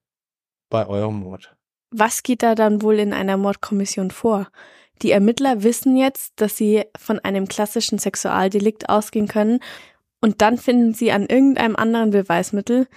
[0.70, 1.56] bei eurem Mord.
[1.90, 4.50] Was geht da dann wohl in einer Mordkommission vor?
[5.02, 9.62] Die Ermittler wissen jetzt, dass sie von einem klassischen Sexualdelikt ausgehen können
[10.20, 12.90] und dann finden sie an irgendeinem anderen Beweismittel,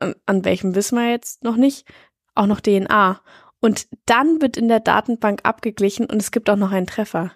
[0.00, 1.86] an, an welchem wissen wir jetzt noch nicht,
[2.34, 3.22] auch noch DNA.
[3.60, 7.32] Und dann wird in der Datenbank abgeglichen und es gibt auch noch einen Treffer.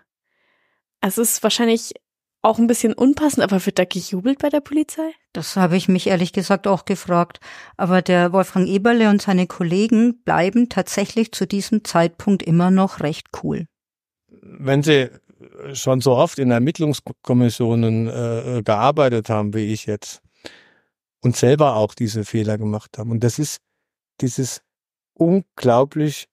[1.00, 1.94] Es ist wahrscheinlich
[2.42, 5.10] auch ein bisschen unpassend, aber wird da gejubelt bei der Polizei?
[5.32, 7.40] Das habe ich mich ehrlich gesagt auch gefragt.
[7.76, 13.28] Aber der Wolfgang Eberle und seine Kollegen bleiben tatsächlich zu diesem Zeitpunkt immer noch recht
[13.42, 13.66] cool.
[14.28, 15.10] Wenn Sie
[15.72, 20.20] schon so oft in Ermittlungskommissionen äh, gearbeitet haben, wie ich jetzt,
[21.20, 23.58] und selber auch diese Fehler gemacht haben, und das ist
[24.20, 24.62] dieses
[25.14, 26.28] unglaublich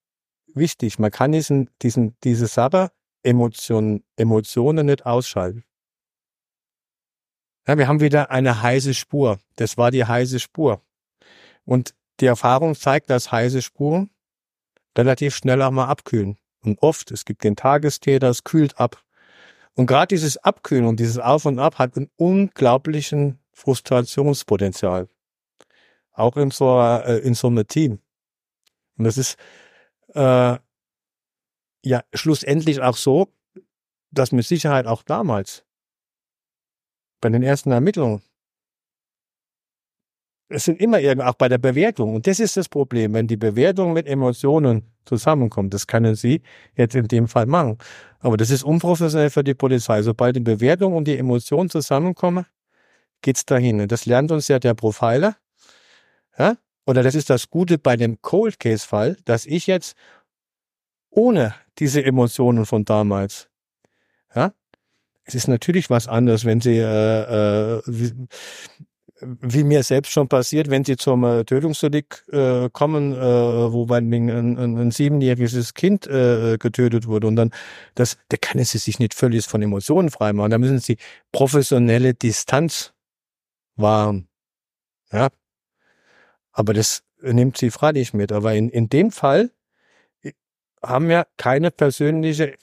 [0.54, 1.00] wichtig.
[1.00, 2.92] Man kann diesen, diesen, diese Sache
[3.26, 5.64] Emotionen, Emotionen nicht ausschalten.
[7.68, 9.40] Ja, wir haben wieder eine heiße Spur.
[9.56, 10.82] Das war die heiße Spur.
[11.66, 14.10] Und die Erfahrung zeigt, dass heiße Spuren
[14.98, 16.38] relativ schnell auch mal abkühlen.
[16.64, 19.04] Und oft, es gibt den Tagestäter, es kühlt ab.
[19.74, 25.10] Und gerade dieses Abkühlen und dieses Auf und Ab hat einen unglaublichen Frustrationspotenzial.
[26.14, 28.00] Auch in so, äh, in so einem Team.
[28.98, 29.38] Und das ist,
[30.14, 30.58] äh,
[31.86, 33.30] ja schlussendlich auch so,
[34.12, 35.64] dass mit Sicherheit auch damals
[37.22, 38.22] bei den ersten Ermittlungen
[40.50, 42.16] es sind immer irgendwie auch bei der Bewertung.
[42.16, 45.74] Und das ist das Problem, wenn die Bewertung mit Emotionen zusammenkommt.
[45.74, 46.42] Das können Sie
[46.76, 47.78] jetzt in dem Fall machen.
[48.20, 50.02] Aber das ist unprofessionell für die Polizei.
[50.02, 52.46] Sobald die Bewertung und die Emotionen zusammenkommen,
[53.22, 53.82] geht's dahin.
[53.82, 55.36] Und das lernt uns ja der Profiler.
[56.38, 56.58] Ja?
[56.86, 59.96] Oder das ist das Gute bei dem Cold Case Fall, dass ich jetzt
[61.10, 63.50] ohne diese Emotionen von damals.
[64.36, 64.54] Ja,
[65.24, 68.12] es ist natürlich was anderes, wenn sie äh, äh, wie,
[69.22, 74.12] wie mir selbst schon passiert, wenn sie zum äh, Tötungsdelikt äh, kommen, äh, wo ein,
[74.12, 77.52] ein, ein siebenjähriges Kind äh, getötet wurde und dann
[77.96, 80.52] das, da können sie sich nicht völlig von Emotionen freimachen.
[80.52, 80.98] Da müssen sie
[81.32, 82.94] professionelle Distanz
[83.76, 84.28] wahren.
[85.12, 85.30] Ja,
[86.52, 88.32] aber das nimmt sie freilich mit.
[88.32, 89.52] Aber in, in dem Fall
[90.86, 92.56] haben ja keine persönliche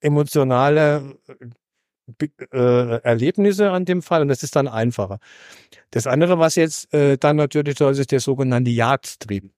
[0.00, 1.16] emotionale
[2.52, 5.18] äh, Erlebnisse an dem Fall und das ist dann einfacher.
[5.90, 9.50] Das andere, was jetzt äh, dann natürlich so ist, ist der sogenannte Jagdtrieb.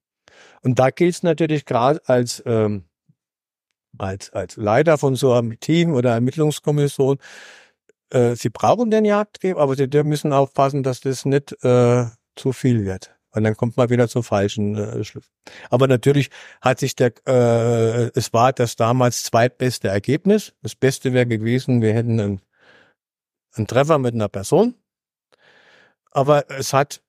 [0.61, 2.85] Und da gilt es natürlich gerade als, ähm,
[3.97, 7.17] als, als Leiter von so einem Team oder Ermittlungskommission,
[8.09, 12.05] äh, sie brauchen den Jagdtrieb, aber sie müssen aufpassen, dass das nicht äh,
[12.35, 13.12] zu viel wird.
[13.33, 15.31] Und dann kommt man wieder zum falschen äh, Schluss.
[15.71, 16.29] Aber natürlich
[16.61, 20.53] hat sich der, äh, es war das damals zweitbeste Ergebnis.
[20.61, 22.41] Das Beste wäre gewesen, wir hätten einen,
[23.53, 24.75] einen Treffer mit einer Person.
[26.11, 27.01] Aber es hat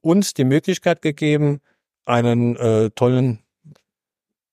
[0.00, 1.60] uns die Möglichkeit gegeben,
[2.06, 3.40] einen äh, tollen,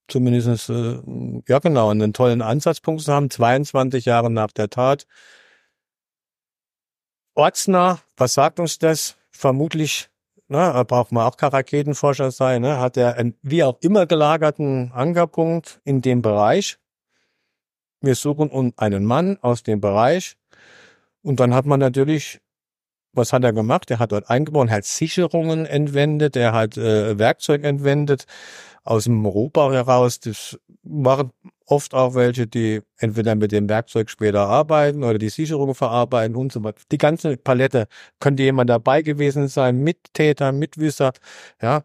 [0.10, 1.00] zumindest äh,
[1.48, 5.08] ja genau, einen tollen Ansatzpunkt zu haben, 22 Jahre nach der Tat.
[7.34, 9.16] Ortsnah, was sagt uns das?
[9.32, 10.10] Vermutlich
[10.54, 14.06] ne, da braucht man auch kein Raketenforscher sein, ne, hat er einen wie auch immer
[14.06, 16.78] gelagerten Ankerpunkt in dem Bereich.
[18.02, 20.36] Wir suchen einen Mann aus dem Bereich.
[21.22, 22.42] Und dann hat man natürlich,
[23.14, 23.90] was hat er gemacht?
[23.92, 28.26] Er hat dort eingebaut, hat Sicherungen entwendet, er hat äh, Werkzeug entwendet
[28.84, 30.20] aus dem Rohbau heraus.
[30.20, 31.32] Das waren
[31.66, 36.52] oft auch welche, die entweder mit dem Werkzeug später arbeiten oder die Sicherung verarbeiten und
[36.52, 36.82] so weiter.
[36.92, 37.88] Die ganze Palette
[38.20, 41.14] könnte jemand dabei gewesen sein, Mittäter, Mitwisser,
[41.62, 41.84] ja.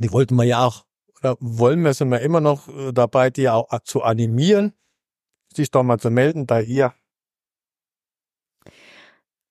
[0.00, 0.84] Die wollten wir ja auch,
[1.20, 4.72] oder wollen wir, sind wir immer noch äh, dabei, die auch zu animieren,
[5.54, 6.94] sich doch mal zu melden bei ihr.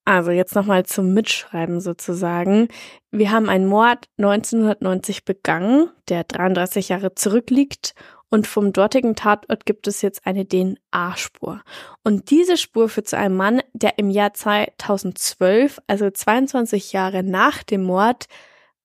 [0.06, 2.68] Also jetzt nochmal zum Mitschreiben sozusagen.
[3.12, 7.94] Wir haben einen Mord 1990 begangen, der 33 Jahre zurückliegt
[8.34, 11.62] und vom dortigen Tatort gibt es jetzt eine DNA-Spur.
[12.04, 17.62] Und diese Spur führt zu einem Mann, der im Jahr 2012, also 22 Jahre nach
[17.62, 18.26] dem Mord,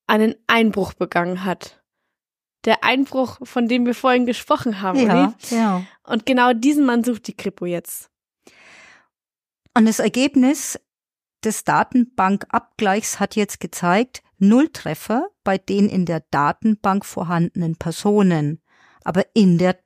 [0.05, 1.81] einen Einbruch begangen hat.
[2.63, 4.99] Der Einbruch, von dem wir vorhin gesprochen haben.
[4.99, 5.83] Ja, ja.
[6.03, 8.11] Und genau diesen Mann sucht die Kripo jetzt.
[9.73, 10.79] Und das Ergebnis
[11.43, 18.61] des Datenbankabgleichs hat jetzt gezeigt, Nulltreffer bei den in der Datenbank vorhandenen Personen.
[19.03, 19.79] Aber in der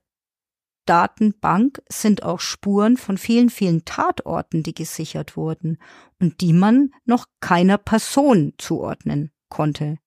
[0.86, 5.78] Datenbank sind auch Spuren von vielen, vielen Tatorten, die gesichert wurden
[6.20, 9.98] und die man noch keiner Person zuordnen konnte.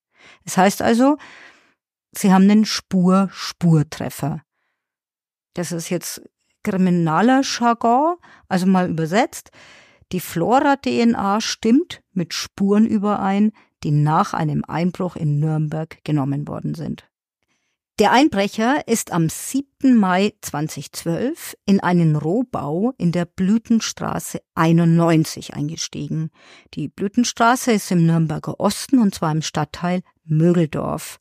[0.44, 1.16] Das heißt also,
[2.12, 4.42] sie haben einen Spur-Spurtreffer.
[5.54, 6.22] Das ist jetzt
[6.62, 8.16] kriminaler Jargon,
[8.48, 9.50] also mal übersetzt.
[10.12, 13.52] Die Flora-DNA stimmt mit Spuren überein,
[13.82, 17.08] die nach einem Einbruch in Nürnberg genommen worden sind.
[17.98, 19.96] Der Einbrecher ist am 7.
[19.96, 26.28] Mai 2012 in einen Rohbau in der Blütenstraße 91 eingestiegen.
[26.74, 31.20] Die Blütenstraße ist im Nürnberger Osten und zwar im Stadtteil Mögeldorf.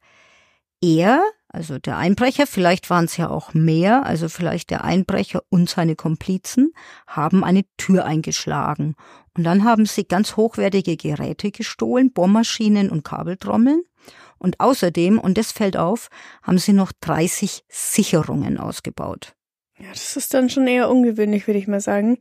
[0.81, 5.69] Er also der Einbrecher, vielleicht waren es ja auch mehr, also vielleicht der Einbrecher und
[5.69, 6.73] seine Komplizen,
[7.07, 8.95] haben eine Tür eingeschlagen.
[9.37, 13.83] Und dann haben sie ganz hochwertige Geräte gestohlen, Bohrmaschinen und Kabeltrommeln.
[14.37, 16.09] Und außerdem, und das fällt auf,
[16.43, 19.35] haben sie noch 30 Sicherungen ausgebaut.
[19.77, 22.17] Ja, das ist dann schon eher ungewöhnlich, würde ich mal sagen.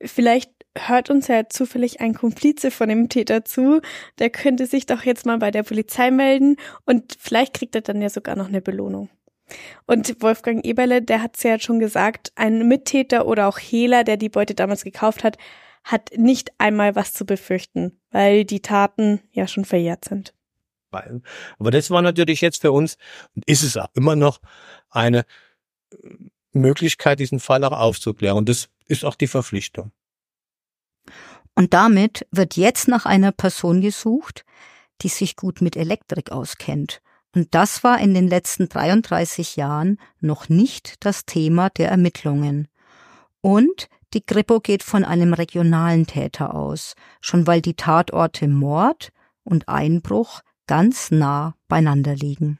[0.00, 3.80] Vielleicht hört uns ja zufällig ein Komplize von dem Täter zu,
[4.18, 8.02] der könnte sich doch jetzt mal bei der Polizei melden und vielleicht kriegt er dann
[8.02, 9.08] ja sogar noch eine Belohnung.
[9.86, 14.16] Und Wolfgang Eberle, der hat es ja schon gesagt, ein Mittäter oder auch Hehler, der
[14.16, 15.36] die Beute damals gekauft hat,
[15.84, 20.34] hat nicht einmal was zu befürchten, weil die Taten ja schon verjährt sind.
[21.58, 22.96] Aber das war natürlich jetzt für uns
[23.34, 24.40] und ist es auch immer noch
[24.90, 25.24] eine
[26.52, 28.38] Möglichkeit, diesen Fall auch aufzuklären.
[28.38, 29.92] Und das ist auch die Verpflichtung.
[31.54, 34.44] Und damit wird jetzt nach einer Person gesucht,
[35.02, 37.00] die sich gut mit Elektrik auskennt.
[37.34, 42.68] Und das war in den letzten 33 Jahren noch nicht das Thema der Ermittlungen.
[43.40, 49.10] Und die Kripo geht von einem regionalen Täter aus, schon weil die Tatorte Mord
[49.42, 52.58] und Einbruch ganz nah beieinander liegen.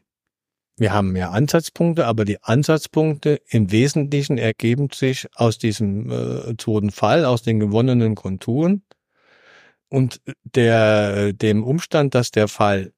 [0.76, 6.90] Wir haben mehr Ansatzpunkte, aber die Ansatzpunkte im Wesentlichen ergeben sich aus diesem äh, toten
[6.90, 8.82] Fall, aus den gewonnenen Konturen
[9.88, 12.92] und der, dem Umstand, dass der Fall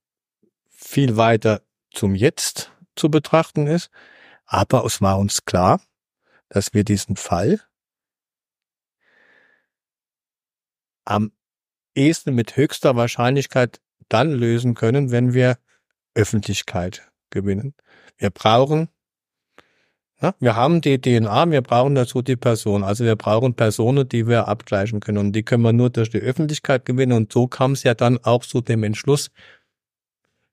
[0.71, 3.91] viel weiter zum Jetzt zu betrachten ist.
[4.47, 5.83] Aber es war uns klar,
[6.49, 7.61] dass wir diesen Fall
[11.05, 11.33] am
[11.95, 15.59] ehesten mit höchster Wahrscheinlichkeit dann lösen können, wenn wir
[16.15, 17.75] Öffentlichkeit gewinnen.
[18.19, 18.89] Wir brauchen,
[20.21, 22.85] ja, wir haben die DNA, wir brauchen dazu die Person.
[22.85, 25.19] Also wir brauchen Personen, die wir abgleichen können.
[25.19, 27.13] Und die können wir nur durch die Öffentlichkeit gewinnen.
[27.13, 29.31] Und so kam es ja dann auch zu dem Entschluss,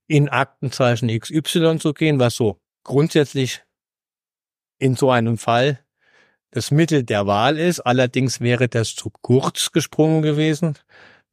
[0.07, 3.63] in Aktenzeichen XY zu gehen, was so grundsätzlich
[4.79, 5.79] in so einem Fall
[6.51, 7.79] das Mittel der Wahl ist.
[7.79, 10.77] Allerdings wäre das zu kurz gesprungen gewesen,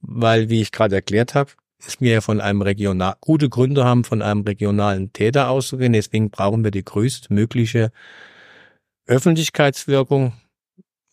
[0.01, 1.51] weil, wie ich gerade erklärt habe,
[1.87, 5.93] ist mir von einem regional, gute Gründe haben, von einem regionalen Täter auszugehen.
[5.93, 7.91] Deswegen brauchen wir die größtmögliche
[9.07, 10.33] Öffentlichkeitswirkung.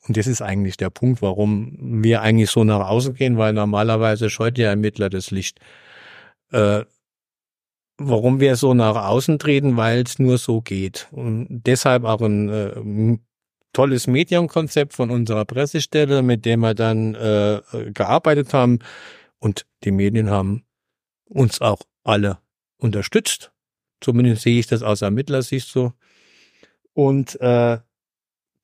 [0.08, 4.30] Und das ist eigentlich der Punkt, warum wir eigentlich so nach außen gehen, weil normalerweise
[4.30, 5.60] scheut der Ermittler das Licht.
[6.52, 6.84] Äh,
[7.98, 11.08] warum wir so nach außen treten, weil es nur so geht.
[11.12, 13.18] Und deshalb auch ein äh,
[13.74, 17.62] tolles Medienkonzept von unserer Pressestelle, mit dem wir dann äh,
[17.94, 18.80] gearbeitet haben.
[19.40, 20.66] Und die Medien haben
[21.26, 22.40] uns auch alle
[22.78, 23.52] unterstützt.
[24.02, 25.94] Zumindest sehe ich das aus Ermittlersicht so.
[26.94, 27.80] Und äh,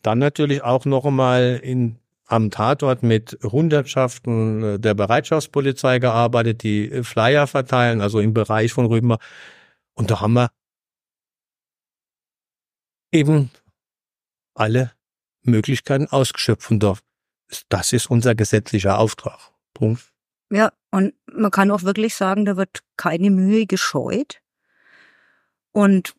[0.02, 7.04] dann natürlich auch noch einmal in am Tatort mit Hundertschaften äh, der Bereitschaftspolizei gearbeitet, die
[7.04, 9.16] Flyer verteilen, also im Bereich von Rüben.
[9.94, 10.50] Und da haben wir
[13.12, 13.52] eben
[14.56, 14.92] alle
[15.44, 16.72] Möglichkeiten ausgeschöpft.
[16.72, 16.84] Und
[17.70, 19.52] das ist unser gesetzlicher Auftrag.
[19.74, 20.13] Punkt.
[20.54, 24.40] Ja, und man kann auch wirklich sagen, da wird keine Mühe gescheut.
[25.72, 26.16] Und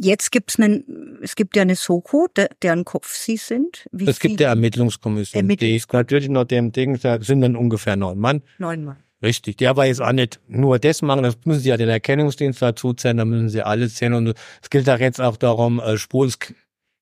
[0.00, 3.88] Jetzt gibt's einen, es gibt ja eine Soko, der, deren Kopf Sie sind.
[3.90, 5.40] Wie es gibt ja Ermittlungskommission.
[5.42, 8.42] Ermittl die ist natürlich noch dem Ding, da sind dann ungefähr neun Mann.
[8.58, 8.96] Neun Mann.
[9.20, 9.56] Richtig.
[9.56, 12.92] Der war jetzt auch nicht nur das machen, das müssen Sie ja den Erkennungsdienst dazu
[12.92, 14.14] zählen, da müssen Sie alles zählen.
[14.14, 16.38] Und es gilt auch jetzt auch darum, äh, Spur, es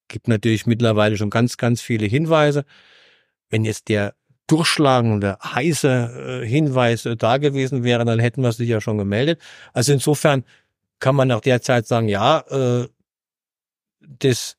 [0.09, 2.65] gibt natürlich mittlerweile schon ganz, ganz viele Hinweise.
[3.51, 4.15] Wenn jetzt der
[4.47, 9.41] durchschlagende, heiße äh, Hinweis äh, da gewesen wäre, dann hätten wir es ja schon gemeldet.
[9.73, 10.45] Also insofern
[11.01, 12.89] kann man nach der Zeit sagen, ja, äh,
[14.01, 14.57] das,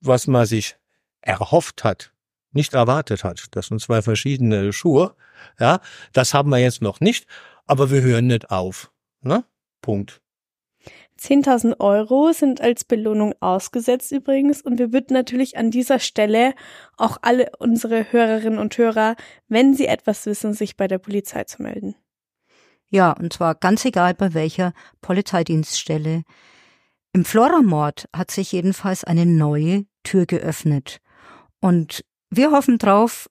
[0.00, 0.76] was man sich
[1.20, 2.12] erhofft hat,
[2.52, 3.46] nicht erwartet hat.
[3.52, 5.14] Das sind zwei verschiedene Schuhe.
[5.58, 5.80] Ja,
[6.12, 7.26] das haben wir jetzt noch nicht,
[7.66, 8.90] aber wir hören nicht auf.
[9.20, 9.44] Ne?
[9.80, 10.20] Punkt.
[11.22, 16.54] 10.000 Euro sind als Belohnung ausgesetzt übrigens und wir bitten natürlich an dieser Stelle
[16.96, 19.14] auch alle unsere Hörerinnen und Hörer,
[19.48, 21.94] wenn sie etwas wissen, sich bei der Polizei zu melden.
[22.88, 26.24] Ja, und zwar ganz egal bei welcher Polizeidienststelle.
[27.12, 30.98] Im Flora-Mord hat sich jedenfalls eine neue Tür geöffnet.
[31.60, 33.30] Und wir hoffen drauf,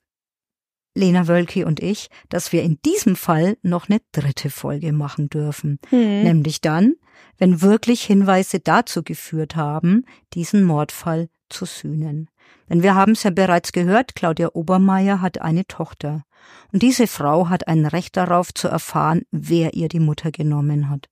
[0.94, 5.80] Lena Wölki und ich, dass wir in diesem Fall noch eine dritte Folge machen dürfen.
[5.90, 6.24] Hm.
[6.24, 6.96] Nämlich dann,
[7.38, 12.30] wenn wirklich Hinweise dazu geführt haben, diesen Mordfall zu sühnen.
[12.70, 16.24] Denn wir haben es ja bereits gehört, Claudia Obermeier hat eine Tochter.
[16.72, 21.10] Und diese Frau hat ein Recht darauf zu erfahren, wer ihr die Mutter genommen hat.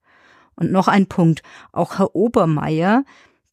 [0.56, 1.42] Und noch ein Punkt.
[1.72, 3.04] Auch Herr Obermeier,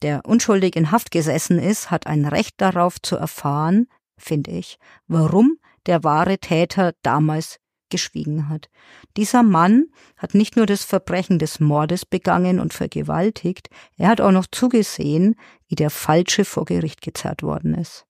[0.02, 5.58] der unschuldig in Haft gesessen ist, hat ein Recht darauf zu erfahren, finde ich, warum
[5.86, 7.58] der wahre Täter damals
[7.88, 8.68] geschwiegen hat.
[9.16, 14.32] Dieser Mann hat nicht nur das Verbrechen des Mordes begangen und vergewaltigt, er hat auch
[14.32, 15.36] noch zugesehen,
[15.68, 18.04] wie der Falsche vor Gericht gezerrt worden ist.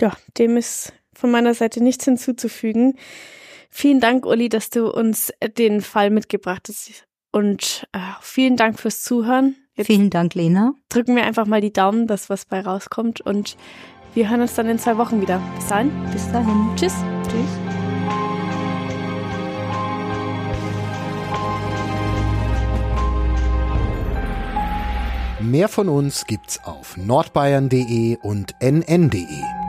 [0.00, 2.94] Ja, dem ist von meiner Seite nichts hinzuzufügen.
[3.70, 7.04] Vielen Dank, Uli, dass du uns den Fall mitgebracht hast.
[7.30, 9.56] Und äh, vielen Dank fürs Zuhören.
[9.74, 10.74] Jetzt vielen Dank, Lena.
[10.88, 13.20] Drücken wir einfach mal die Daumen, dass was bei rauskommt.
[13.20, 13.56] Und
[14.18, 15.40] wir hören uns dann in zwei Wochen wieder.
[15.54, 15.92] Bis dahin.
[16.12, 16.68] Bis dahin.
[16.74, 16.92] Tschüss.
[17.28, 17.46] Tschüss.
[25.40, 29.67] Mehr von uns gibt's auf nordbayern.de und nn.de.